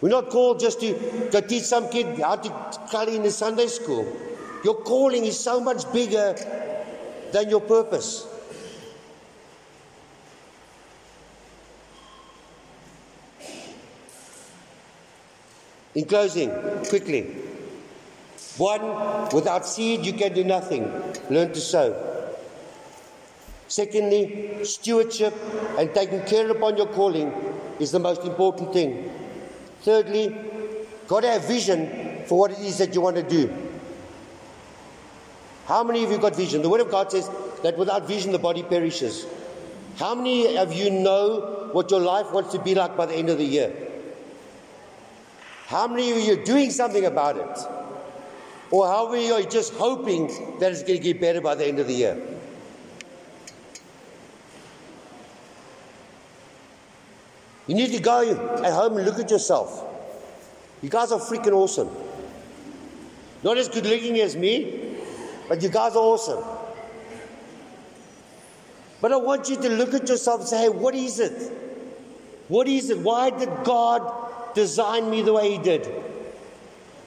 We're 0.00 0.10
not 0.10 0.28
called 0.28 0.60
just 0.60 0.80
to 0.80 1.28
go 1.32 1.40
teach 1.40 1.62
some 1.62 1.88
kid 1.88 2.20
how 2.20 2.36
to 2.36 2.78
colour 2.90 3.12
in 3.12 3.22
the 3.22 3.30
Sunday 3.30 3.66
school. 3.68 4.06
Your 4.62 4.74
calling 4.74 5.24
is 5.24 5.38
so 5.38 5.60
much 5.60 5.90
bigger 5.92 6.34
than 7.32 7.48
your 7.48 7.60
purpose. 7.60 8.26
In 15.94 16.04
closing, 16.04 16.50
quickly. 16.90 17.22
One, 18.58 19.30
without 19.30 19.64
seed, 19.64 20.04
you 20.04 20.12
can 20.12 20.34
do 20.34 20.44
nothing. 20.44 20.84
Learn 21.30 21.52
to 21.54 21.60
sow. 21.60 22.15
Secondly, 23.68 24.64
stewardship 24.64 25.34
and 25.78 25.92
taking 25.92 26.22
care 26.22 26.48
upon 26.50 26.76
your 26.76 26.86
calling 26.86 27.32
is 27.80 27.90
the 27.90 27.98
most 27.98 28.22
important 28.22 28.72
thing. 28.72 29.10
Thirdly, 29.82 30.36
got 31.08 31.20
to 31.20 31.30
have 31.30 31.46
vision 31.46 32.24
for 32.26 32.38
what 32.38 32.52
it 32.52 32.58
is 32.58 32.78
that 32.78 32.94
you 32.94 33.00
want 33.00 33.16
to 33.16 33.22
do. 33.22 33.52
How 35.66 35.82
many 35.82 36.04
of 36.04 36.10
you 36.10 36.18
got 36.18 36.36
vision? 36.36 36.62
The 36.62 36.68
Word 36.68 36.80
of 36.80 36.90
God 36.90 37.10
says 37.10 37.28
that 37.62 37.76
without 37.76 38.06
vision 38.06 38.30
the 38.30 38.38
body 38.38 38.62
perishes. 38.62 39.26
How 39.96 40.14
many 40.14 40.56
of 40.56 40.72
you 40.72 40.90
know 40.90 41.70
what 41.72 41.90
your 41.90 42.00
life 42.00 42.32
wants 42.32 42.52
to 42.52 42.60
be 42.60 42.74
like 42.74 42.96
by 42.96 43.06
the 43.06 43.14
end 43.14 43.30
of 43.30 43.38
the 43.38 43.44
year? 43.44 43.74
How 45.66 45.88
many 45.88 46.12
of 46.12 46.18
you 46.18 46.34
are 46.34 46.44
doing 46.44 46.70
something 46.70 47.04
about 47.04 47.36
it? 47.36 47.58
Or 48.70 48.86
how 48.86 49.10
many 49.10 49.30
are 49.32 49.40
you 49.40 49.48
just 49.48 49.74
hoping 49.74 50.28
that 50.60 50.70
it's 50.70 50.82
going 50.82 50.98
to 50.98 51.02
get 51.02 51.20
better 51.20 51.40
by 51.40 51.56
the 51.56 51.66
end 51.66 51.80
of 51.80 51.88
the 51.88 51.94
year? 51.94 52.35
You 57.66 57.74
need 57.74 57.92
to 57.92 58.00
go 58.00 58.22
at 58.22 58.72
home 58.72 58.96
and 58.96 59.06
look 59.06 59.18
at 59.18 59.30
yourself. 59.30 59.84
You 60.82 60.88
guys 60.88 61.10
are 61.10 61.18
freaking 61.18 61.52
awesome. 61.52 61.90
Not 63.42 63.58
as 63.58 63.68
good 63.68 63.86
looking 63.86 64.20
as 64.20 64.36
me, 64.36 64.96
but 65.48 65.62
you 65.62 65.68
guys 65.68 65.96
are 65.96 66.02
awesome. 66.02 66.44
But 69.00 69.12
I 69.12 69.16
want 69.16 69.48
you 69.48 69.56
to 69.56 69.68
look 69.68 69.94
at 69.94 70.08
yourself 70.08 70.40
and 70.40 70.48
say, 70.48 70.62
hey, 70.62 70.68
what 70.68 70.94
is 70.94 71.18
it? 71.20 71.52
What 72.48 72.68
is 72.68 72.90
it? 72.90 72.98
Why 72.98 73.30
did 73.30 73.50
God 73.64 74.54
design 74.54 75.10
me 75.10 75.22
the 75.22 75.32
way 75.32 75.52
He 75.52 75.58
did? 75.58 75.86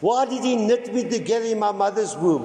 Why 0.01 0.25
did 0.25 0.43
He 0.43 0.55
knit 0.55 0.93
me 0.93 1.09
together 1.09 1.45
in 1.45 1.59
my 1.59 1.71
mother's 1.71 2.15
womb? 2.15 2.43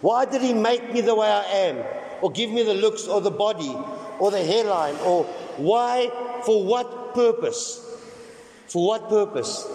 Why 0.00 0.24
did 0.24 0.42
He 0.42 0.52
make 0.52 0.92
me 0.92 1.00
the 1.00 1.14
way 1.14 1.28
I 1.28 1.42
am? 1.42 1.84
Or 2.22 2.30
give 2.30 2.50
me 2.50 2.62
the 2.62 2.74
looks 2.74 3.06
or 3.06 3.20
the 3.20 3.30
body 3.30 3.74
or 4.18 4.30
the 4.30 4.42
hairline? 4.42 4.96
Or 5.04 5.24
why? 5.56 6.10
For 6.44 6.64
what 6.64 7.05
purpose? 7.16 7.82
For 8.68 8.86
what 8.86 9.08
purpose? 9.08 9.66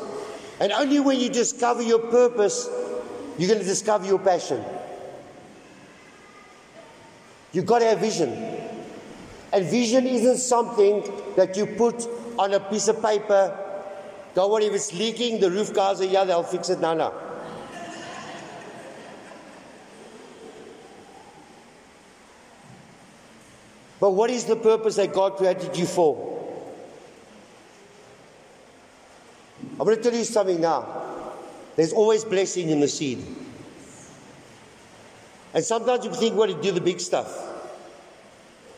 And 0.62 0.72
only 0.72 1.02
when 1.02 1.20
you 1.20 1.30
discover 1.30 1.82
your 1.82 2.00
purpose, 2.00 2.70
you're 3.38 3.50
going 3.50 3.60
to 3.60 3.66
discover 3.66 4.06
your 4.06 4.20
passion. 4.20 4.64
You've 7.52 7.66
got 7.66 7.80
to 7.80 7.86
have 7.86 8.00
vision. 8.00 8.30
And 9.52 9.66
vision 9.66 10.08
isn't 10.08 10.38
something 10.38 11.04
that 11.36 11.58
you 11.58 11.66
put 11.66 12.08
on 12.40 12.54
a 12.54 12.62
piece 12.62 12.88
of 12.88 13.02
paper 13.02 13.58
don't 14.34 14.50
worry, 14.50 14.66
if 14.66 14.74
it's 14.74 14.94
leaking, 14.94 15.42
the 15.42 15.52
roof 15.52 15.74
guys 15.74 16.00
are 16.00 16.06
here, 16.06 16.24
they'll 16.26 16.44
fix 16.44 16.70
it 16.70 16.80
now, 16.80 16.94
now. 16.94 17.14
But 24.00 24.12
what 24.12 24.30
is 24.32 24.46
the 24.46 24.56
purpose 24.56 24.96
that 24.96 25.14
God 25.14 25.36
created 25.36 25.78
you 25.78 25.86
for? 25.86 26.31
I'm 29.72 29.86
going 29.86 29.98
to 29.98 30.04
tell 30.04 30.14
you 30.14 30.24
something 30.24 30.62
now. 30.62 31.02
There's 31.76 31.94
always 31.94 32.24
blessing 32.24 32.70
in 32.70 32.80
the 32.80 32.88
seed. 32.88 33.26
And 35.54 35.64
sometimes 35.64 36.06
you 36.06 36.14
think, 36.14 36.36
well, 36.36 36.50
you 36.50 36.62
do 36.62 36.72
the 36.72 36.82
big 36.82 37.00
stuff. 37.00 37.50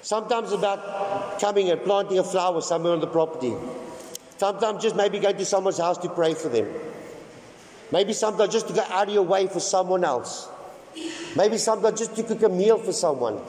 Sometimes 0.01 0.51
about 0.51 1.39
coming 1.39 1.69
and 1.69 1.81
planting 1.81 2.19
a 2.19 2.23
flower 2.23 2.61
somewhere 2.61 2.93
on 2.93 2.99
the 2.99 3.07
property. 3.07 3.53
Sometimes 4.37 4.81
just 4.81 4.95
maybe 4.95 5.19
going 5.19 5.37
to 5.37 5.45
someone's 5.45 5.77
house 5.77 5.97
to 5.99 6.09
pray 6.09 6.33
for 6.33 6.49
them. 6.49 6.67
Maybe 7.91 8.13
sometimes 8.13 8.51
just 8.51 8.67
to 8.67 8.73
go 8.73 8.81
out 8.89 9.07
of 9.07 9.13
your 9.13 9.23
way 9.23 9.47
for 9.47 9.59
someone 9.59 10.03
else. 10.03 10.49
Maybe 11.35 11.57
sometimes 11.57 11.99
just 11.99 12.15
to 12.15 12.23
cook 12.23 12.41
a 12.43 12.49
meal 12.49 12.77
for 12.77 12.91
someone. 12.91 13.39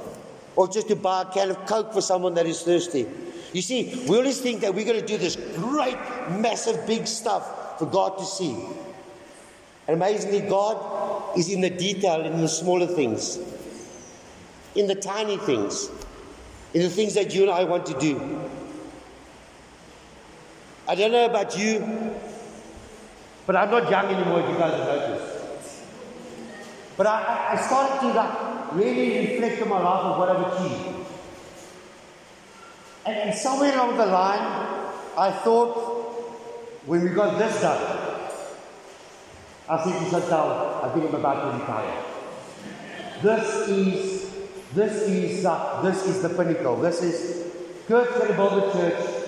Or 0.57 0.69
just 0.69 0.89
to 0.89 0.97
buy 0.97 1.23
a 1.23 1.25
can 1.25 1.51
of 1.51 1.67
Coke 1.67 1.93
for 1.93 2.01
someone 2.01 2.35
that 2.35 2.47
is 2.47 2.63
thirsty. 2.63 3.07
You 3.55 3.63
see, 3.63 4.05
we 4.09 4.17
always 4.17 4.41
think 4.41 4.63
that 4.63 4.75
we're 4.75 4.85
going 4.85 5.01
to 5.01 5.07
do 5.07 5.17
this 5.17 5.37
great, 5.37 5.97
massive, 6.41 6.89
big 6.89 7.07
stuff 7.07 7.79
for 7.79 7.87
God 7.87 8.19
to 8.19 8.25
see. 8.25 8.53
And 9.87 9.97
amazingly, 9.97 10.41
God 10.41 11.39
is 11.39 11.49
in 11.49 11.61
the 11.61 11.71
detail, 11.71 12.23
in 12.23 12.41
the 12.41 12.49
smaller 12.49 12.89
things, 12.89 13.39
in 14.75 14.89
the 14.89 14.97
tiny 14.97 15.37
things, 15.37 15.89
in 16.75 16.83
the 16.83 16.91
things 16.91 17.15
that 17.15 17.33
you 17.33 17.43
and 17.43 17.51
I 17.53 17.63
want 17.63 17.87
to 17.87 17.99
do. 18.01 18.41
I 20.89 20.97
don't 20.97 21.13
know 21.13 21.27
about 21.27 21.57
you, 21.57 21.79
but 23.47 23.55
I'm 23.55 23.71
not 23.71 23.89
young 23.89 24.07
anymore, 24.07 24.41
if 24.41 24.49
you 24.49 24.59
guys 24.59 24.73
have 24.73 25.11
noticed. 25.11 25.83
But 26.97 27.07
I, 27.07 27.53
I 27.53 27.57
started 27.63 28.01
to 28.01 28.15
like 28.15 28.73
really 28.73 29.29
reflect 29.29 29.63
on 29.63 29.69
my 29.69 29.81
life 29.81 30.05
of 30.07 30.19
what 30.19 30.29
I've 30.29 30.53
achieved. 30.55 30.94
And, 33.07 33.17
and 33.17 33.35
somewhere 33.35 33.75
along 33.75 33.97
the 33.97 34.07
line, 34.07 34.41
I 35.17 35.31
thought, 35.31 35.75
when 36.87 37.03
we 37.03 37.11
got 37.11 37.39
this 37.39 37.61
done, 37.61 38.01
I 39.69 39.85
said 39.85 40.05
to 40.05 40.11
Chantal, 40.11 40.81
I 40.83 40.91
think 40.93 41.09
I'm 41.09 41.15
about 41.15 41.53
to 41.53 41.59
retire. 41.59 42.03
This 43.23 43.69
is, 43.69 44.35
this 44.75 45.03
is, 45.09 45.47
uh, 45.47 45.81
this 45.83 46.07
is 46.07 46.23
the 46.23 46.29
pinnacle. 46.31 46.77
This 46.77 47.03
is, 47.03 47.53
Kurt's 47.87 48.17
going 48.19 48.29
to 48.29 48.35
build 48.35 48.65
a 48.65 48.73
church. 48.73 49.25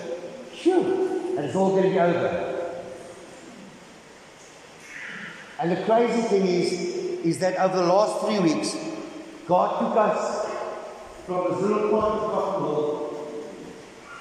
Phew 0.53 1.07
and 1.37 1.45
it's 1.45 1.55
all 1.55 1.69
going 1.69 1.83
to 1.83 1.89
be 1.89 1.99
over. 1.99 2.81
And 5.59 5.71
the 5.71 5.83
crazy 5.83 6.21
thing 6.23 6.47
is, 6.47 6.73
is 7.23 7.39
that 7.39 7.57
over 7.57 7.77
the 7.77 7.85
last 7.85 8.25
three 8.25 8.39
weeks, 8.39 8.75
God 9.45 9.79
took 9.79 9.97
us 9.97 10.51
from 11.27 11.61
little 11.61 11.89
pot 11.91 12.11
of 12.11 12.31
cotton 12.31 12.96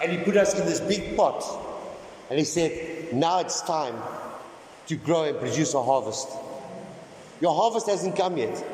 and 0.02 0.12
He 0.12 0.18
put 0.18 0.36
us 0.36 0.58
in 0.58 0.66
this 0.66 0.80
big 0.80 1.16
pot. 1.16 1.44
And 2.30 2.38
He 2.38 2.44
said, 2.44 3.12
now 3.12 3.40
it's 3.40 3.62
time 3.62 3.96
to 4.88 4.96
grow 4.96 5.24
and 5.24 5.38
produce 5.38 5.74
a 5.74 5.82
harvest. 5.82 6.28
Your 7.40 7.54
harvest 7.54 7.88
hasn't 7.88 8.16
come 8.16 8.36
yet. 8.36 8.64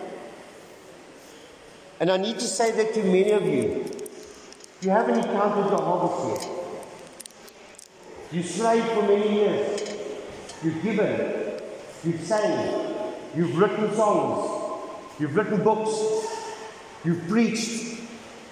And 2.00 2.10
I 2.10 2.16
need 2.16 2.38
to 2.38 2.46
say 2.46 2.72
that 2.72 2.94
to 2.94 3.02
many 3.04 3.30
of 3.30 3.44
you. 3.44 3.86
You 4.80 4.90
haven't 4.90 5.18
encountered 5.18 5.70
your 5.70 5.82
harvest 5.82 6.42
yet. 6.42 6.58
You 8.32 8.42
slaved 8.42 8.88
for 8.88 9.02
many 9.02 9.34
years. 9.34 9.96
You've 10.64 10.82
given. 10.82 11.60
You've 12.04 12.20
sang. 12.22 12.94
You've 13.36 13.56
written 13.58 13.94
songs. 13.94 14.80
You've 15.20 15.36
written 15.36 15.62
books. 15.62 16.26
You've 17.04 17.28
preached. 17.28 18.00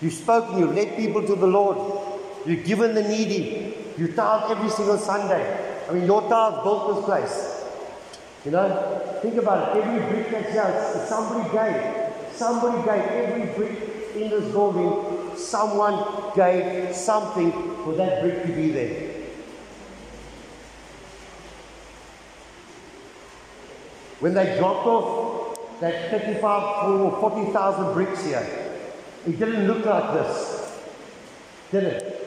You've 0.00 0.12
spoken. 0.12 0.58
You've 0.58 0.74
led 0.74 0.96
people 0.96 1.26
to 1.26 1.34
the 1.34 1.46
Lord. 1.46 2.09
You've 2.46 2.64
given 2.64 2.94
the 2.94 3.02
needy. 3.02 3.74
You 3.98 4.12
tithe 4.12 4.50
every 4.50 4.70
single 4.70 4.98
Sunday. 4.98 5.84
I 5.88 5.92
mean, 5.92 6.06
your 6.06 6.22
tithe 6.22 6.62
built 6.62 6.96
this 6.96 7.04
place. 7.04 7.64
You 8.44 8.52
know, 8.52 9.18
think 9.20 9.36
about 9.36 9.76
it. 9.76 9.84
Every 9.84 10.00
brick 10.08 10.30
that's 10.30 10.52
here, 10.52 11.06
somebody 11.06 11.50
gave. 11.50 12.10
somebody 12.40 12.78
gave 12.78 13.04
every 13.22 13.46
brick 13.54 13.90
in 14.14 14.30
this 14.30 14.50
building, 14.52 15.36
someone 15.36 16.32
gave 16.34 16.94
something 16.96 17.52
for 17.84 17.92
that 17.94 18.22
brick 18.22 18.42
to 18.42 18.48
be 18.48 18.70
there. 18.70 19.10
When 24.20 24.34
they 24.34 24.58
dropped 24.58 24.86
off 24.86 25.80
that 25.80 26.10
35 26.10 26.90
or 26.90 27.20
40,000 27.20 27.92
bricks 27.94 28.24
here, 28.24 28.78
it 29.26 29.38
didn't 29.38 29.66
look 29.66 29.84
like 29.84 30.14
this, 30.14 30.80
did 31.70 31.84
it? 31.84 32.19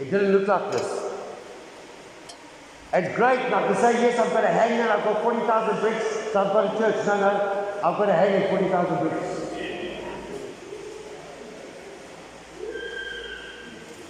It 0.00 0.10
didn't 0.10 0.32
look 0.32 0.48
like 0.48 0.72
this. 0.72 1.12
It's 2.94 3.16
great 3.16 3.48
now 3.50 3.68
to 3.68 3.74
say, 3.74 3.92
yes, 4.02 4.18
I've 4.18 4.32
got 4.32 4.44
a 4.44 4.48
hangar, 4.48 4.90
I've 4.90 5.04
got 5.04 5.22
40,000 5.22 5.80
bricks, 5.80 6.32
so 6.32 6.40
I've 6.40 6.52
got 6.52 6.74
a 6.74 6.78
church. 6.78 7.06
No, 7.06 7.20
no, 7.20 7.80
I've 7.82 7.98
got 7.98 8.08
a 8.08 8.12
hangar, 8.12 8.48
40,000 8.48 9.08
bricks. 9.08 9.42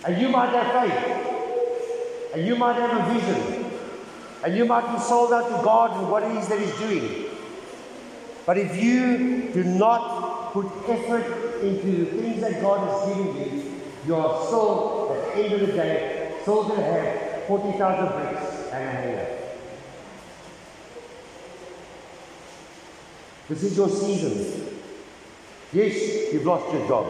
And 0.04 0.20
you 0.20 0.28
might 0.28 0.50
have 0.50 0.90
faith. 0.90 2.34
And 2.34 2.46
you 2.46 2.56
might 2.56 2.74
have 2.74 3.08
a 3.08 3.14
vision. 3.14 3.70
And 4.44 4.56
you 4.56 4.64
might 4.64 4.92
be 4.92 5.00
sold 5.00 5.32
out 5.32 5.46
to 5.56 5.62
God 5.64 5.96
and 5.96 6.10
what 6.10 6.24
it 6.24 6.36
is 6.36 6.48
that 6.48 6.58
He's 6.58 6.76
doing. 6.78 7.26
But 8.44 8.58
if 8.58 8.82
you 8.82 9.50
do 9.52 9.62
not 9.62 10.52
put 10.52 10.66
effort 10.88 11.62
into 11.62 12.04
the 12.04 12.06
things 12.06 12.40
that 12.40 12.60
God 12.60 12.82
is 12.88 13.16
given 13.16 13.36
you, 13.36 13.80
you 14.06 14.16
are 14.16 14.44
still, 14.46 15.01
end 15.34 15.52
of 15.52 15.60
the 15.60 15.72
day, 15.72 16.38
still 16.42 16.64
going 16.68 16.80
to 16.80 16.86
have 16.86 17.44
40,000 17.44 18.20
bricks 18.20 18.72
and 18.72 18.84
a 18.84 18.90
hangar. 18.90 19.38
This 23.48 23.62
is 23.64 23.76
your 23.76 23.88
season. 23.88 24.78
Yes, 25.72 26.32
you've 26.32 26.46
lost 26.46 26.72
your 26.72 26.86
job. 26.86 27.06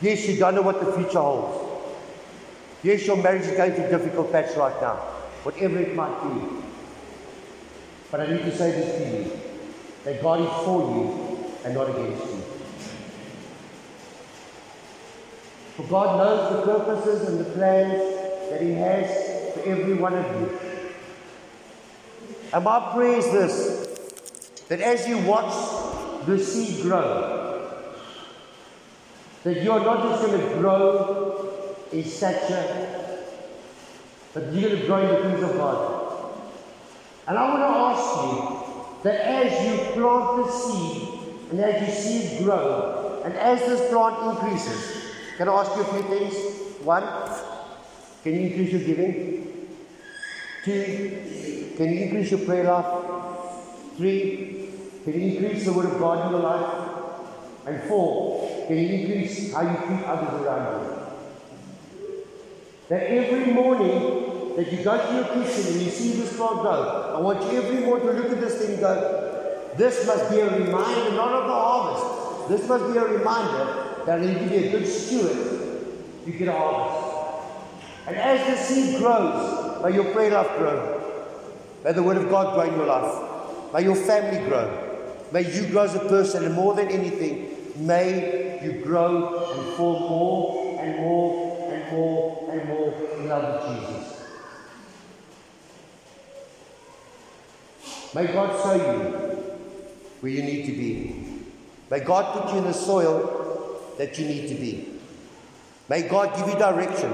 Yes, 0.00 0.28
you 0.28 0.36
don't 0.36 0.54
know 0.54 0.62
what 0.62 0.84
the 0.84 0.92
future 0.92 1.20
holds. 1.20 1.66
Yes, 2.82 3.06
your 3.06 3.16
marriage 3.16 3.42
is 3.42 3.56
going 3.56 3.72
through 3.72 3.84
a 3.86 3.90
difficult 3.90 4.30
patch 4.30 4.56
right 4.56 4.80
now, 4.80 4.96
whatever 5.42 5.78
it 5.78 5.94
might 5.94 6.22
be. 6.22 6.40
But 8.10 8.20
I 8.20 8.26
need 8.26 8.42
to 8.42 8.56
say 8.56 8.70
this 8.72 8.96
to 8.98 9.16
you 9.16 9.40
that 10.04 10.22
God 10.22 10.40
is 10.40 10.64
for 10.64 10.82
you 10.82 11.54
and 11.64 11.74
not 11.74 11.90
against 11.90 12.24
you. 12.26 12.35
For 15.76 15.82
God 15.82 16.16
knows 16.16 16.56
the 16.56 16.72
purposes 16.72 17.28
and 17.28 17.38
the 17.38 17.50
plans 17.50 18.50
that 18.50 18.62
He 18.62 18.72
has 18.72 19.52
for 19.52 19.60
every 19.68 19.92
one 19.92 20.14
of 20.14 20.24
you. 20.40 20.58
And 22.54 22.64
my 22.64 22.92
prayer 22.94 23.18
is 23.18 23.26
this 23.26 24.62
that 24.68 24.80
as 24.80 25.06
you 25.06 25.18
watch 25.18 26.24
the 26.24 26.38
seed 26.38 26.82
grow, 26.82 27.82
that 29.44 29.62
you 29.62 29.70
are 29.70 29.80
not 29.80 30.02
just 30.02 30.26
going 30.26 30.40
to 30.40 30.54
grow 30.58 31.76
in 31.92 32.04
stature, 32.04 33.12
but 34.32 34.52
you're 34.54 34.70
going 34.70 34.80
to 34.80 34.86
grow 34.86 35.02
in 35.02 35.08
the 35.08 35.28
things 35.28 35.42
of 35.42 35.56
God. 35.58 36.40
And 37.28 37.36
I 37.36 37.48
want 37.50 37.60
to 37.60 37.78
ask 37.92 38.22
you 38.24 39.02
that 39.02 39.20
as 39.20 39.66
you 39.66 39.92
plant 39.92 40.46
the 40.46 40.52
seed 40.52 41.08
and 41.50 41.60
as 41.60 41.86
you 41.86 41.94
see 41.94 42.18
it 42.26 42.44
grow, 42.44 43.20
and 43.24 43.34
as 43.34 43.60
this 43.60 43.90
plant 43.90 44.38
increases, 44.38 45.05
can 45.36 45.48
I 45.48 45.52
ask 45.52 45.76
you 45.76 45.82
a 45.82 45.84
few 45.84 46.02
things? 46.02 46.82
One, 46.82 47.04
can 48.22 48.34
you 48.34 48.40
increase 48.40 48.72
your 48.72 48.80
giving? 48.80 49.68
Two, 50.64 51.74
can 51.76 51.92
you 51.92 52.04
increase 52.04 52.30
your 52.30 52.40
prayer 52.40 52.64
life? 52.64 52.86
Three, 53.96 54.70
can 55.04 55.12
you 55.12 55.36
increase 55.36 55.66
the 55.66 55.72
word 55.74 55.86
of 55.86 55.98
God 55.98 56.26
in 56.26 56.32
your 56.32 56.40
life? 56.40 56.86
And 57.66 57.82
four, 57.82 58.66
can 58.66 58.78
you 58.78 58.88
increase 58.88 59.52
how 59.52 59.62
you 59.62 59.76
treat 59.86 60.04
others 60.04 60.40
around 60.40 60.84
you? 60.84 60.96
That 62.88 63.02
every 63.02 63.52
morning 63.52 64.56
that 64.56 64.72
you 64.72 64.82
go 64.82 64.96
to 64.96 65.14
your 65.14 65.24
kitchen 65.24 65.72
and 65.72 65.82
you 65.82 65.90
see 65.90 66.12
this 66.12 66.34
plant 66.36 66.62
grow, 66.62 67.14
I 67.16 67.20
want 67.20 67.42
you 67.52 67.60
every 67.60 67.84
morning 67.84 68.06
to 68.06 68.12
look 68.14 68.32
at 68.32 68.40
this 68.40 68.54
thing 68.58 68.72
and 68.72 68.80
go, 68.80 69.72
this 69.76 70.06
must 70.06 70.30
be 70.30 70.40
a 70.40 70.46
reminder 70.46 71.12
not 71.12 71.32
of 71.32 71.46
the 71.46 71.52
harvest. 71.52 72.48
This 72.48 72.68
must 72.68 72.90
be 72.90 72.98
a 72.98 73.04
reminder 73.04 73.85
that 74.06 74.20
I 74.20 74.24
need 74.24 74.38
to 74.38 74.48
be 74.48 74.56
a 74.56 74.70
good 74.70 74.86
steward 74.86 75.56
you 76.26 76.32
get 76.32 76.48
a 76.48 76.52
harvest. 76.52 77.06
And 78.06 78.16
as 78.16 78.46
the 78.46 78.56
seed 78.56 78.98
grows, 78.98 79.82
may 79.82 79.94
your 79.94 80.12
prayer 80.12 80.30
life 80.30 80.48
grow. 80.58 81.02
May 81.84 81.92
the 81.92 82.02
word 82.02 82.16
of 82.16 82.28
God 82.28 82.54
grow 82.54 82.64
in 82.64 82.74
your 82.74 82.86
life. 82.86 83.72
May 83.72 83.82
your 83.84 83.96
family 83.96 84.44
grow. 84.48 84.82
May 85.32 85.52
you 85.52 85.68
grow 85.68 85.82
as 85.82 85.94
a 85.94 86.00
person, 86.00 86.44
and 86.44 86.54
more 86.54 86.74
than 86.74 86.88
anything, 86.88 87.72
may 87.76 88.60
you 88.62 88.80
grow 88.82 89.52
and 89.52 89.76
fall 89.76 90.00
more 90.00 90.80
and 90.82 90.96
more 90.96 91.72
and 91.72 91.92
more 91.92 92.50
and 92.52 92.68
more 92.68 92.94
in 93.16 93.28
love 93.28 93.68
with 93.68 93.80
Jesus. 93.80 94.12
May 98.14 98.26
God 98.26 98.62
show 98.62 98.74
you 98.74 98.98
where 100.20 100.32
you 100.32 100.42
need 100.42 100.66
to 100.66 100.72
be. 100.72 101.42
May 101.90 102.00
God 102.00 102.32
put 102.32 102.52
you 102.52 102.58
in 102.58 102.64
the 102.64 102.72
soil 102.72 103.35
that 103.98 104.18
you 104.18 104.26
need 104.26 104.48
to 104.48 104.54
be. 104.54 104.88
May 105.88 106.02
God 106.02 106.36
give 106.36 106.48
you 106.48 106.58
direction. 106.58 107.10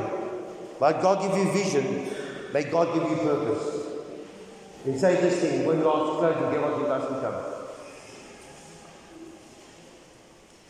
May 0.81 0.93
God 0.93 1.23
give 1.23 1.37
you 1.37 1.53
vision. 1.53 2.11
May 2.53 2.65
God 2.65 2.93
give 2.95 3.09
you 3.09 3.17
purpose. 3.17 3.87
And 4.85 4.99
say 4.99 5.21
this 5.21 5.41
thing 5.41 5.65
when 5.67 5.81
God's 5.81 6.19
close 6.19 6.43
and 6.43 6.53
get 6.53 6.61
what 6.61 6.79
you 6.79 6.87
guys 6.87 7.07
can 7.07 7.21
come. 7.21 7.45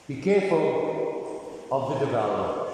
Be 0.09 0.21
careful 0.21 1.67
of 1.71 1.89
the 1.89 2.05
devourer. 2.05 2.69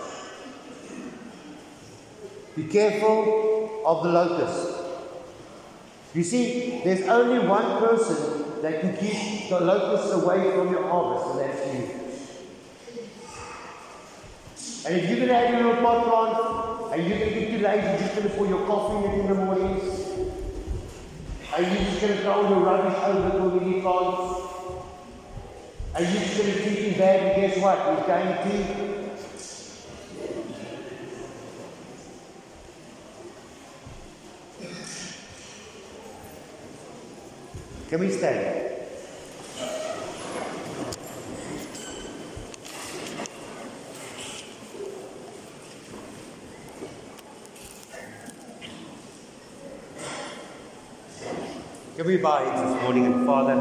Be 2.57 2.65
careful 2.65 3.83
of 3.87 4.03
the 4.03 4.09
locust. 4.09 4.79
You 6.15 6.25
see, 6.25 6.81
there's 6.83 7.07
only 7.09 7.47
one 7.47 7.79
person 7.79 8.61
that 8.63 8.81
can 8.81 8.97
keep 8.97 9.51
the 9.51 9.61
locusts 9.61 10.13
away 10.13 10.51
from 10.51 10.73
your 10.73 10.89
harvest, 10.89 11.31
and 11.31 11.41
that's 11.41 11.75
you. 11.75 12.08
And 14.87 14.97
if 14.97 15.09
you're 15.09 15.19
going 15.19 15.29
to 15.29 15.35
have 15.35 15.61
your 15.61 15.77
pot 15.77 16.05
plant, 16.05 16.93
and 16.93 17.09
you're 17.09 17.19
going 17.19 17.35
to 17.35 17.41
get 17.41 17.51
too 17.51 17.59
lazy 17.59 18.05
just 18.05 18.15
going 18.17 18.29
to 18.29 18.35
pour 18.37 18.47
your 18.47 18.67
coffee 18.67 19.21
in 19.21 19.27
the 19.27 19.35
mornings, 19.35 20.09
and 21.57 21.67
you're 21.67 21.85
just 21.85 22.01
going 22.01 22.13
to 22.15 22.23
throw 22.23 22.49
your 22.49 22.61
rubbish 22.61 22.99
over 23.05 23.31
to 23.31 23.65
the 23.65 23.81
plants, 23.81 24.41
and 25.95 26.09
you're 26.09 26.23
just 26.23 26.39
going 26.39 26.53
to 26.53 26.63
treat 26.63 26.79
him 26.79 26.99
bad, 26.99 27.21
and 27.21 27.41
guess 27.41 27.63
what? 27.63 27.79
He's 27.99 28.07
going 28.07 28.27
to 28.27 28.99
Can 37.89 38.01
we 38.01 38.11
stand? 38.11 38.68
Bow 52.17 52.43
this 52.43 52.83
morning 52.83 53.05
and 53.05 53.27
Father? 53.27 53.53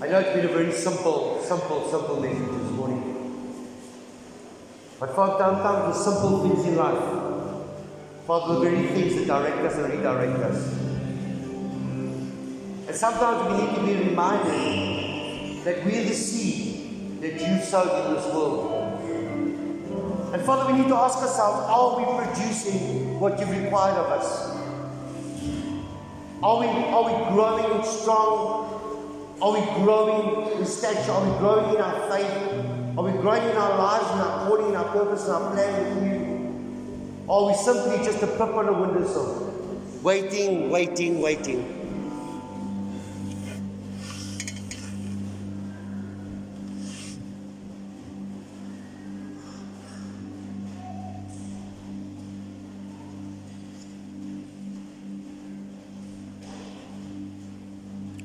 I 0.00 0.08
know 0.08 0.18
it's 0.20 0.36
been 0.36 0.44
a 0.44 0.52
very 0.52 0.70
simple, 0.72 1.42
simple, 1.42 1.90
simple 1.90 2.20
message 2.20 2.46
this 2.46 2.70
morning. 2.70 3.02
But 5.00 5.16
Father, 5.16 5.44
sometimes 5.44 5.96
the 5.96 6.04
simple 6.04 6.48
things 6.48 6.64
in 6.66 6.76
life 6.76 7.22
Father, 8.26 8.54
the 8.54 8.60
very 8.60 8.86
things 8.86 9.16
that 9.16 9.26
direct 9.26 9.58
us 9.58 9.74
and 9.74 9.92
redirect 9.92 10.38
us. 10.38 10.78
And 12.86 12.96
sometimes 12.96 13.50
we 13.50 13.66
need 13.66 13.74
to 13.74 13.82
be 13.84 14.08
reminded 14.10 15.64
that 15.64 15.84
we're 15.84 16.04
the 16.04 16.14
seed 16.14 17.20
that 17.20 17.32
you 17.32 17.64
sowed 17.64 18.06
in 18.06 18.14
this 18.14 18.26
world. 18.32 18.78
And 20.32 20.42
Father, 20.42 20.72
we 20.72 20.78
need 20.78 20.88
to 20.88 20.94
ask 20.94 21.18
ourselves 21.18 21.66
are 21.68 21.96
we 21.98 22.04
producing 22.24 23.18
what 23.18 23.40
you've 23.40 23.50
required 23.50 23.96
of 23.96 24.06
us? 24.06 24.51
Are 26.42 26.58
we, 26.58 26.66
are 26.66 27.04
we 27.04 27.34
growing 27.34 27.84
strong? 27.84 29.36
Are 29.40 29.52
we 29.52 29.60
growing 29.84 30.58
in 30.58 30.66
stature? 30.66 31.12
Are 31.12 31.24
we 31.24 31.38
growing 31.38 31.76
in 31.76 31.80
our 31.80 32.10
faith? 32.10 32.98
Are 32.98 33.04
we 33.04 33.12
growing 33.12 33.48
in 33.48 33.56
our 33.56 33.78
lives, 33.78 34.10
and 34.10 34.20
our 34.20 34.48
calling, 34.48 34.68
in 34.70 34.74
our 34.74 34.92
purpose, 34.92 35.24
and 35.26 35.34
our 35.34 35.52
plan 35.52 35.94
with 35.94 36.04
you? 36.04 37.24
Or 37.28 37.46
we 37.46 37.54
simply 37.54 37.98
just 38.04 38.22
a 38.24 38.26
pip 38.26 38.40
on 38.40 38.66
a 38.66 38.72
windowsill, 38.72 39.54
waiting, 40.02 40.68
waiting, 40.70 41.22
waiting. 41.22 41.81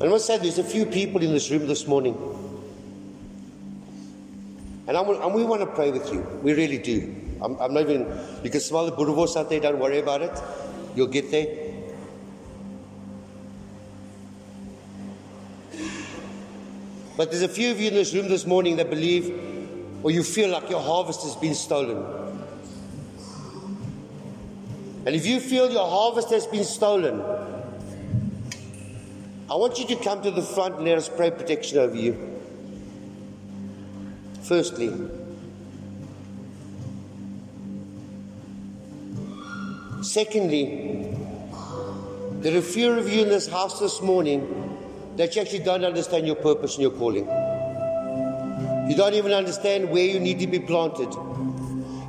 I 0.07 0.09
must 0.09 0.25
say, 0.25 0.37
there's 0.37 0.57
a 0.57 0.63
few 0.63 0.85
people 0.85 1.21
in 1.21 1.33
this 1.33 1.51
room 1.51 1.67
this 1.67 1.85
morning. 1.85 2.15
And, 4.87 4.95
and 4.95 5.33
we 5.33 5.43
want 5.43 5.59
to 5.59 5.67
pray 5.67 5.91
with 5.91 6.13
you. 6.13 6.21
We 6.41 6.53
really 6.53 6.77
do. 6.77 7.13
I'm, 7.41 7.59
I'm 7.59 7.73
not 7.73 7.81
even, 7.81 8.07
you 8.41 8.49
can 8.49 8.61
smell 8.61 8.85
the 8.85 8.93
boerewors 8.93 9.35
out 9.35 9.49
there, 9.49 9.59
don't 9.59 9.79
worry 9.79 9.99
about 9.99 10.21
it. 10.21 10.31
You'll 10.95 11.07
get 11.07 11.29
there. 11.29 11.47
But 17.17 17.29
there's 17.29 17.43
a 17.43 17.49
few 17.49 17.71
of 17.71 17.81
you 17.81 17.89
in 17.89 17.95
this 17.95 18.13
room 18.13 18.29
this 18.29 18.45
morning 18.45 18.77
that 18.77 18.89
believe 18.89 19.37
or 20.03 20.11
you 20.11 20.23
feel 20.23 20.49
like 20.51 20.69
your 20.69 20.79
harvest 20.79 21.23
has 21.23 21.35
been 21.35 21.53
stolen. 21.53 21.97
And 25.05 25.13
if 25.13 25.25
you 25.25 25.41
feel 25.41 25.69
your 25.69 25.89
harvest 25.89 26.29
has 26.29 26.47
been 26.47 26.63
stolen, 26.63 27.21
I 29.49 29.55
want 29.55 29.79
you 29.79 29.87
to 29.87 29.95
come 30.03 30.21
to 30.23 30.31
the 30.31 30.41
front 30.41 30.75
and 30.75 30.85
let 30.85 30.97
us 30.97 31.07
pray 31.07 31.31
protection 31.31 31.77
over 31.77 31.95
you. 31.95 32.41
Firstly, 34.43 34.93
secondly, 40.01 41.15
there 42.41 42.55
are 42.55 42.59
a 42.59 42.61
few 42.61 42.91
of 42.91 43.07
you 43.07 43.21
in 43.21 43.29
this 43.29 43.47
house 43.47 43.79
this 43.79 44.01
morning 44.01 44.77
that 45.15 45.35
you 45.35 45.41
actually 45.41 45.63
don't 45.63 45.85
understand 45.85 46.27
your 46.27 46.35
purpose 46.35 46.75
and 46.75 46.81
your 46.81 46.91
calling. 46.91 47.25
You 48.89 48.95
don't 48.97 49.13
even 49.13 49.31
understand 49.31 49.89
where 49.89 50.05
you 50.05 50.19
need 50.19 50.39
to 50.39 50.47
be 50.47 50.59
planted. 50.59 51.09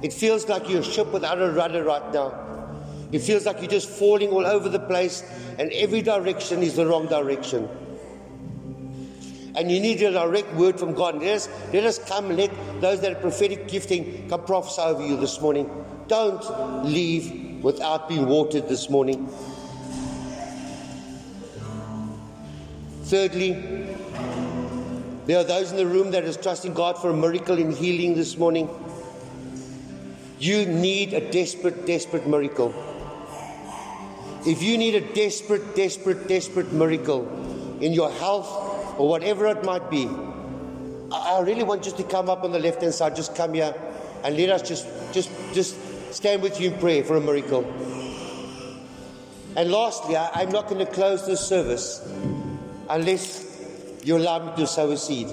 It 0.03 0.12
feels 0.12 0.49
like 0.49 0.68
you're 0.68 0.80
a 0.80 0.84
ship 0.84 1.12
without 1.12 1.41
a 1.41 1.51
rudder 1.51 1.84
right 1.84 2.12
now. 2.12 2.47
It 3.11 3.20
feels 3.20 3.46
like 3.46 3.61
you're 3.61 3.70
just 3.70 3.88
falling 3.88 4.30
all 4.30 4.46
over 4.46 4.68
the 4.68 4.80
place, 4.80 5.22
and 5.59 5.72
every 5.72 6.02
direction 6.02 6.62
is 6.62 6.76
the 6.76 6.86
wrong 6.86 7.06
direction. 7.06 7.68
And 9.54 9.70
you 9.70 9.80
need 9.80 10.02
a 10.02 10.12
direct 10.12 10.54
word 10.54 10.78
from 10.78 10.94
God. 10.94 11.16
Let 11.20 11.36
us, 11.36 11.48
let 11.72 11.84
us 11.84 11.98
come, 11.98 12.36
let 12.36 12.50
those 12.80 13.00
that 13.00 13.12
are 13.12 13.20
prophetic 13.20 13.66
gifting 13.66 14.28
come 14.28 14.44
prophesy 14.44 14.82
over 14.82 15.04
you 15.04 15.16
this 15.16 15.40
morning. 15.40 15.68
Don't 16.06 16.84
leave 16.84 17.64
without 17.64 18.09
being 18.09 18.26
watered 18.26 18.68
this 18.68 18.88
morning. 18.88 19.26
Thirdly, 23.04 23.52
there 25.26 25.38
are 25.38 25.44
those 25.44 25.70
in 25.70 25.76
the 25.76 25.86
room 25.86 26.11
that 26.12 26.24
is 26.24 26.36
trusting 26.36 26.74
God 26.74 26.98
for 26.98 27.11
a 27.11 27.16
miracle 27.16 27.59
in 27.59 27.72
healing 27.72 28.14
this 28.14 28.36
morning. 28.36 28.68
You 30.38 30.66
need 30.66 31.14
a 31.14 31.32
desperate, 31.32 31.84
desperate 31.84 32.26
miracle. 32.26 32.72
If 34.49 34.62
you 34.62 34.78
need 34.78 34.94
a 34.94 35.03
desperate, 35.03 35.76
desperate, 35.76 36.26
desperate 36.26 36.72
miracle 36.72 37.28
in 37.82 37.92
your 37.92 38.11
health 38.11 38.49
or 38.99 39.07
whatever 39.07 39.46
it 39.49 39.62
might 39.62 39.90
be, 39.90 40.09
I 41.12 41.40
really 41.40 41.64
want 41.64 41.84
you 41.84 41.92
to 41.92 42.03
come 42.03 42.30
up 42.30 42.44
on 42.44 42.53
the 42.53 42.59
left 42.59 42.80
hand 42.80 42.94
side. 42.94 43.14
Just 43.14 43.36
come 43.36 43.53
here 43.53 43.74
and 44.24 44.38
let 44.38 44.49
us 44.49 44.66
just, 44.66 44.86
just, 45.12 45.30
just 45.53 45.76
stand 46.14 46.40
with 46.40 46.59
you 46.62 46.70
in 46.70 46.78
prayer 46.78 47.05
for 47.05 47.18
a 47.18 47.20
miracle. 47.20 47.62
And 49.55 49.70
lastly, 49.70 50.16
I, 50.16 50.40
am 50.40 50.51
not 50.51 50.66
going 50.68 50.78
to 50.78 50.90
close 50.90 51.26
this 51.26 51.46
service 51.46 52.11
unless 52.88 53.44
you 54.03 54.16
allow 54.16 54.46
me 54.46 54.57
to 54.57 54.66
sow 54.66 54.90
a 54.90 54.96
seed. 54.96 55.28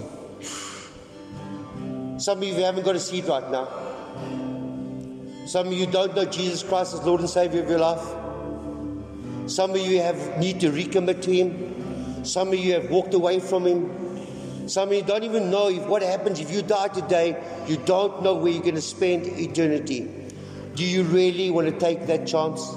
Some 2.19 2.39
of 2.39 2.43
you 2.43 2.55
haven't 2.55 2.83
got 2.83 2.97
a 2.97 2.99
seed 2.99 3.23
right 3.27 3.49
now. 3.49 3.69
Some 5.47 5.67
of 5.67 5.73
you 5.73 5.85
don't 5.85 6.13
know 6.13 6.25
Jesus 6.25 6.63
Christ 6.63 6.95
as 6.95 7.05
Lord 7.05 7.21
and 7.21 7.29
Savior 7.29 7.63
of 7.63 7.69
your 7.69 7.79
life. 7.79 8.24
Some 9.47 9.71
of 9.71 9.77
you 9.77 10.01
have 10.01 10.39
need 10.39 10.59
to 10.61 10.71
recommit 10.71 11.21
to 11.23 11.31
Him. 11.31 12.25
Some 12.25 12.47
of 12.49 12.55
you 12.55 12.73
have 12.73 12.89
walked 12.89 13.13
away 13.13 13.39
from 13.39 13.65
Him. 13.65 14.67
Some 14.67 14.89
of 14.89 14.95
you 14.95 15.03
don't 15.03 15.23
even 15.23 15.51
know 15.51 15.69
if 15.69 15.85
what 15.85 16.01
happens 16.01 16.39
if 16.39 16.51
you 16.51 16.63
die 16.63 16.87
today. 16.87 17.41
You 17.67 17.77
don't 17.77 18.23
know 18.23 18.33
where 18.33 18.51
you're 18.51 18.63
going 18.63 18.75
to 18.75 18.81
spend 18.81 19.27
eternity. 19.27 20.31
Do 20.73 20.83
you 20.83 21.03
really 21.03 21.51
want 21.51 21.67
to 21.67 21.79
take 21.79 22.07
that 22.07 22.25
chance? 22.25 22.67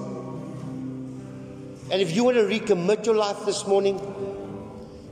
And 1.91 2.03
if 2.03 2.14
you 2.14 2.25
want 2.25 2.37
to 2.37 2.43
recommit 2.43 3.07
your 3.07 3.14
life 3.14 3.47
this 3.47 3.66
morning, 3.66 3.99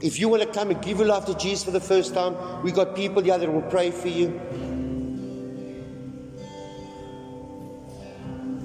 if 0.03 0.21
you 0.21 0.29
want 0.29 0.43
to 0.43 0.49
come 0.49 0.71
and 0.71 0.83
give 0.83 0.99
your 0.99 1.07
life 1.07 1.25
to 1.25 1.35
Jesus 1.35 1.65
for 1.65 1.71
the 1.71 1.81
first 1.81 2.13
time, 2.13 2.63
we 2.63 2.71
got 2.71 2.95
people 2.95 3.23
here 3.23 3.39
that 3.39 3.51
will 3.51 3.63
pray 3.63 3.91
for 3.91 4.09
you. 4.09 4.29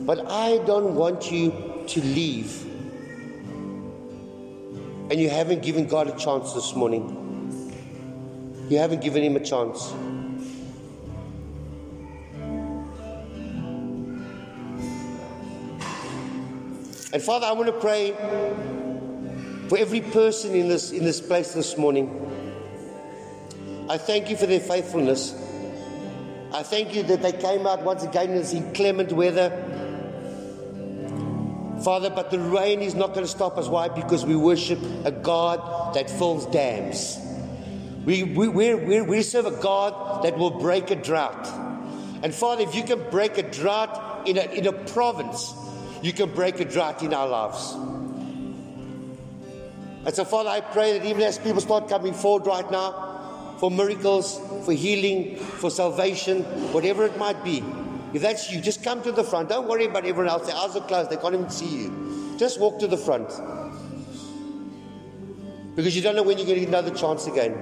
But 0.05 0.29
I 0.29 0.57
don't 0.65 0.95
want 0.95 1.31
you 1.31 1.85
to 1.87 2.01
leave 2.01 2.70
and 5.11 5.19
you 5.19 5.29
haven't 5.29 5.61
given 5.61 5.87
God 5.87 6.07
a 6.07 6.17
chance 6.17 6.53
this 6.53 6.73
morning. 6.73 7.75
You 8.69 8.77
haven't 8.77 9.01
given 9.01 9.21
Him 9.21 9.35
a 9.35 9.41
chance. 9.41 9.91
And 17.11 17.21
Father, 17.21 17.45
I 17.45 17.51
want 17.51 17.67
to 17.67 17.73
pray 17.73 18.13
for 19.67 19.77
every 19.77 19.99
person 19.99 20.55
in 20.55 20.69
this, 20.69 20.91
in 20.91 21.03
this 21.03 21.19
place 21.19 21.53
this 21.53 21.77
morning. 21.77 22.07
I 23.89 23.97
thank 23.97 24.29
you 24.29 24.37
for 24.37 24.45
their 24.45 24.61
faithfulness. 24.61 25.33
I 26.53 26.63
thank 26.63 26.95
you 26.95 27.03
that 27.03 27.21
they 27.21 27.33
came 27.33 27.67
out 27.67 27.83
once 27.83 28.03
again 28.03 28.29
in 28.29 28.35
this 28.35 28.53
inclement 28.53 29.11
weather 29.11 29.49
Father, 31.83 32.09
but 32.09 32.31
the 32.31 32.39
rain 32.39 32.81
is 32.81 32.95
not 32.95 33.13
going 33.13 33.25
to 33.25 33.31
stop 33.31 33.57
us. 33.57 33.67
Why? 33.67 33.87
Because 33.89 34.25
we 34.25 34.35
worship 34.35 34.79
a 35.05 35.11
God 35.11 35.95
that 35.95 36.09
fills 36.09 36.45
dams. 36.47 37.17
We, 38.05 38.23
we, 38.23 38.47
we, 38.47 39.01
we 39.01 39.21
serve 39.21 39.45
a 39.45 39.61
God 39.61 40.23
that 40.23 40.37
will 40.37 40.51
break 40.51 40.89
a 40.91 40.95
drought. 40.95 41.47
And 42.23 42.33
Father, 42.33 42.63
if 42.63 42.75
you 42.75 42.83
can 42.83 43.09
break 43.09 43.37
a 43.37 43.43
drought 43.43 44.27
in 44.27 44.37
a, 44.37 44.43
in 44.51 44.67
a 44.67 44.73
province, 44.73 45.53
you 46.01 46.13
can 46.13 46.31
break 46.33 46.59
a 46.59 46.65
drought 46.65 47.03
in 47.03 47.13
our 47.13 47.27
lives. 47.27 47.73
And 50.03 50.15
so, 50.15 50.25
Father, 50.25 50.49
I 50.49 50.61
pray 50.61 50.97
that 50.97 51.05
even 51.05 51.21
as 51.21 51.37
people 51.37 51.61
start 51.61 51.87
coming 51.87 52.13
forward 52.13 52.47
right 52.47 52.69
now 52.71 53.55
for 53.59 53.69
miracles, 53.69 54.39
for 54.65 54.73
healing, 54.73 55.35
for 55.35 55.69
salvation, 55.69 56.41
whatever 56.73 57.05
it 57.05 57.17
might 57.17 57.43
be, 57.43 57.63
if 58.13 58.21
that's 58.21 58.51
you, 58.51 58.61
just 58.61 58.83
come 58.83 59.01
to 59.03 59.11
the 59.11 59.23
front. 59.23 59.49
Don't 59.49 59.67
worry 59.67 59.85
about 59.85 60.05
everyone 60.05 60.27
else. 60.27 60.47
Their 60.47 60.55
eyes 60.55 60.75
are 60.75 60.85
closed. 60.85 61.09
They 61.09 61.17
can't 61.17 61.33
even 61.33 61.49
see 61.49 61.83
you. 61.83 62.35
Just 62.37 62.59
walk 62.59 62.79
to 62.79 62.87
the 62.87 62.97
front. 62.97 63.29
Because 65.75 65.95
you 65.95 66.01
don't 66.01 66.15
know 66.15 66.23
when 66.23 66.37
you're 66.37 66.47
going 66.47 66.59
to 66.59 66.65
get 66.65 66.69
another 66.69 66.93
chance 66.93 67.27
again. 67.27 67.53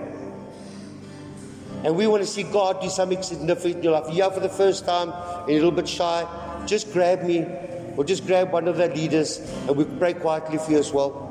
And 1.83 1.95
we 1.95 2.07
want 2.07 2.23
to 2.23 2.27
see 2.27 2.43
God 2.43 2.81
do 2.81 2.89
something 2.89 3.21
significant 3.21 3.77
in 3.77 3.83
your 3.83 3.99
life. 3.99 4.13
You're 4.13 4.31
for 4.31 4.39
the 4.39 4.49
first 4.49 4.85
time 4.85 5.11
and 5.11 5.49
you're 5.49 5.59
a 5.59 5.65
little 5.65 5.71
bit 5.71 5.87
shy. 5.87 6.27
Just 6.65 6.91
grab 6.91 7.23
me 7.23 7.45
or 7.95 8.03
just 8.03 8.25
grab 8.25 8.51
one 8.51 8.67
of 8.67 8.77
the 8.77 8.87
leaders 8.87 9.39
and 9.67 9.77
we 9.77 9.85
pray 9.85 10.13
quietly 10.13 10.57
for 10.57 10.71
you 10.71 10.79
as 10.79 10.91
well. 10.91 11.25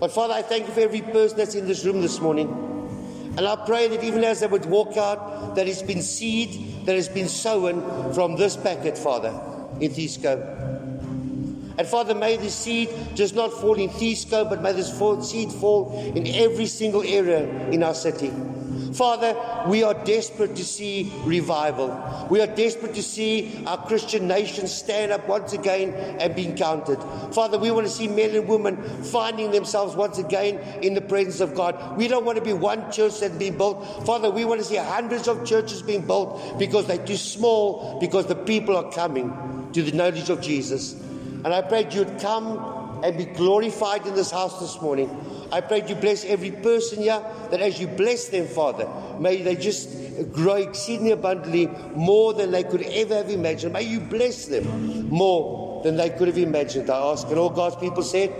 But 0.00 0.10
Father, 0.10 0.34
I 0.34 0.42
thank 0.42 0.66
you 0.66 0.74
for 0.74 0.80
every 0.80 1.00
person 1.00 1.38
that's 1.38 1.54
in 1.54 1.66
this 1.66 1.84
room 1.84 2.02
this 2.02 2.20
morning. 2.20 2.75
And 3.36 3.46
I 3.46 3.56
pray 3.56 3.88
that 3.88 4.02
even 4.02 4.24
as 4.24 4.40
they 4.40 4.46
would 4.46 4.64
walk 4.64 4.96
out, 4.96 5.54
that 5.56 5.68
it's 5.68 5.82
been 5.82 6.02
seed 6.02 6.86
that 6.86 6.94
has 6.94 7.08
been 7.08 7.28
sown 7.28 8.14
from 8.14 8.36
this 8.36 8.56
packet, 8.56 8.96
Father, 8.96 9.38
in 9.80 9.90
Theesco. 9.92 10.76
And 11.78 11.86
Father, 11.86 12.14
may 12.14 12.38
the 12.38 12.48
seed 12.48 12.88
just 13.14 13.34
not 13.34 13.52
fall 13.52 13.74
in 13.74 13.90
Theesco, 13.90 14.48
but 14.48 14.62
may 14.62 14.72
this 14.72 14.88
seed 15.28 15.52
fall 15.52 15.92
in 16.14 16.26
every 16.26 16.66
single 16.66 17.02
area 17.02 17.46
in 17.68 17.82
our 17.82 17.94
city. 17.94 18.32
Father, 18.96 19.36
we 19.68 19.82
are 19.82 19.92
desperate 19.92 20.56
to 20.56 20.64
see 20.64 21.12
revival. 21.24 21.88
We 22.30 22.40
are 22.40 22.46
desperate 22.46 22.94
to 22.94 23.02
see 23.02 23.62
our 23.66 23.76
Christian 23.86 24.26
nation 24.26 24.66
stand 24.66 25.12
up 25.12 25.28
once 25.28 25.52
again 25.52 25.92
and 25.92 26.34
be 26.34 26.46
counted. 26.52 26.98
Father, 27.34 27.58
we 27.58 27.70
want 27.70 27.86
to 27.86 27.92
see 27.92 28.08
men 28.08 28.34
and 28.34 28.48
women 28.48 28.82
finding 29.04 29.50
themselves 29.50 29.94
once 29.94 30.18
again 30.18 30.58
in 30.82 30.94
the 30.94 31.02
presence 31.02 31.40
of 31.40 31.54
God. 31.54 31.98
We 31.98 32.08
don't 32.08 32.24
want 32.24 32.38
to 32.38 32.44
be 32.44 32.54
one 32.54 32.90
church 32.90 33.20
that's 33.20 33.36
being 33.36 33.58
built. 33.58 34.06
Father, 34.06 34.30
we 34.30 34.46
want 34.46 34.60
to 34.60 34.66
see 34.66 34.76
hundreds 34.76 35.28
of 35.28 35.44
churches 35.44 35.82
being 35.82 36.06
built 36.06 36.58
because 36.58 36.86
they're 36.86 37.04
too 37.04 37.16
small, 37.16 38.00
because 38.00 38.26
the 38.26 38.34
people 38.34 38.76
are 38.76 38.90
coming 38.92 39.68
to 39.74 39.82
the 39.82 39.92
knowledge 39.92 40.30
of 40.30 40.40
Jesus. 40.40 40.94
And 41.44 41.48
I 41.48 41.60
pray 41.60 41.86
you'd 41.90 42.18
come 42.18 42.75
and 43.02 43.16
be 43.16 43.24
glorified 43.24 44.06
in 44.06 44.14
this 44.14 44.30
house 44.30 44.60
this 44.60 44.80
morning. 44.80 45.10
I 45.52 45.60
pray 45.60 45.86
you 45.86 45.94
bless 45.94 46.24
every 46.24 46.50
person 46.50 47.02
here, 47.02 47.22
that 47.50 47.60
as 47.60 47.80
you 47.80 47.86
bless 47.86 48.28
them, 48.28 48.46
Father, 48.46 48.88
may 49.18 49.42
they 49.42 49.56
just 49.56 49.88
grow 50.32 50.54
exceedingly 50.54 51.12
abundantly 51.12 51.66
more 51.94 52.32
than 52.32 52.50
they 52.50 52.64
could 52.64 52.82
ever 52.82 53.16
have 53.16 53.30
imagined. 53.30 53.72
May 53.72 53.82
you 53.82 54.00
bless 54.00 54.46
them 54.46 55.08
more 55.08 55.82
than 55.84 55.96
they 55.96 56.10
could 56.10 56.28
have 56.28 56.38
imagined. 56.38 56.90
I 56.90 56.98
ask, 57.12 57.28
and 57.28 57.38
all 57.38 57.50
God's 57.50 57.76
people 57.76 58.02
said, 58.02 58.30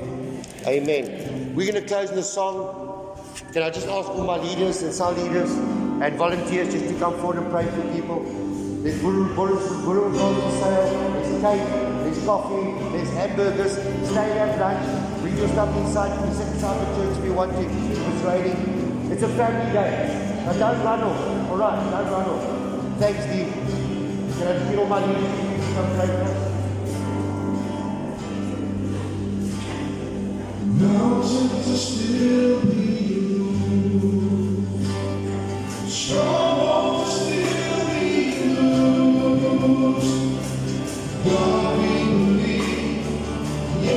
Amen. 0.66 1.54
We're 1.54 1.70
going 1.70 1.82
to 1.82 1.88
close 1.88 2.10
in 2.10 2.18
a 2.18 2.22
song. 2.22 2.84
Can 3.52 3.62
I 3.62 3.70
just 3.70 3.86
ask 3.86 4.08
all 4.08 4.24
my 4.24 4.38
leaders 4.38 4.82
and 4.82 4.92
sound 4.92 5.18
leaders 5.18 5.50
and 5.52 6.16
volunteers 6.16 6.72
just 6.72 6.88
to 6.88 6.98
come 6.98 7.16
forward 7.18 7.36
and 7.36 7.50
pray 7.50 7.66
for 7.66 7.82
people? 7.92 8.55
There's 8.86 9.00
brew, 9.00 9.34
brews, 9.34 9.66
brew 9.82 10.12
goes 10.12 10.44
for 10.44 10.50
sale. 10.62 11.10
There's 11.14 11.42
cake. 11.42 11.68
There's 12.04 12.24
coffee. 12.24 12.70
There's 12.96 13.10
hamburgers. 13.14 13.72
Stay 13.72 14.30
and 14.30 14.38
have 14.38 14.60
lunch. 14.60 15.22
Bring 15.22 15.36
your 15.36 15.48
stuff 15.48 15.76
inside. 15.76 16.14
You 16.14 16.20
can 16.20 16.32
sit 16.32 16.46
inside 16.46 16.78
the 16.78 16.94
church 16.94 17.18
if 17.18 17.24
you 17.24 17.32
want 17.32 17.50
to. 17.50 17.62
It's 17.62 18.22
raining. 18.22 19.10
It's 19.10 19.24
a 19.24 19.28
family 19.30 19.72
day. 19.72 20.44
Now 20.46 20.52
don't 20.52 20.84
run 20.84 21.00
off. 21.02 21.50
All 21.50 21.56
right, 21.56 21.90
don't 21.90 22.12
run 22.12 22.28
off. 22.28 22.98
Thanks, 23.00 23.24
Steve. 23.24 23.52
Can 24.38 24.46
I 24.54 24.70
feel 24.70 24.86
my 24.86 25.04
leave? 25.04 25.74
Come 25.74 25.90
pray 25.96 26.10
Mountains 30.78 31.68
are 31.68 31.76
still 31.76 32.85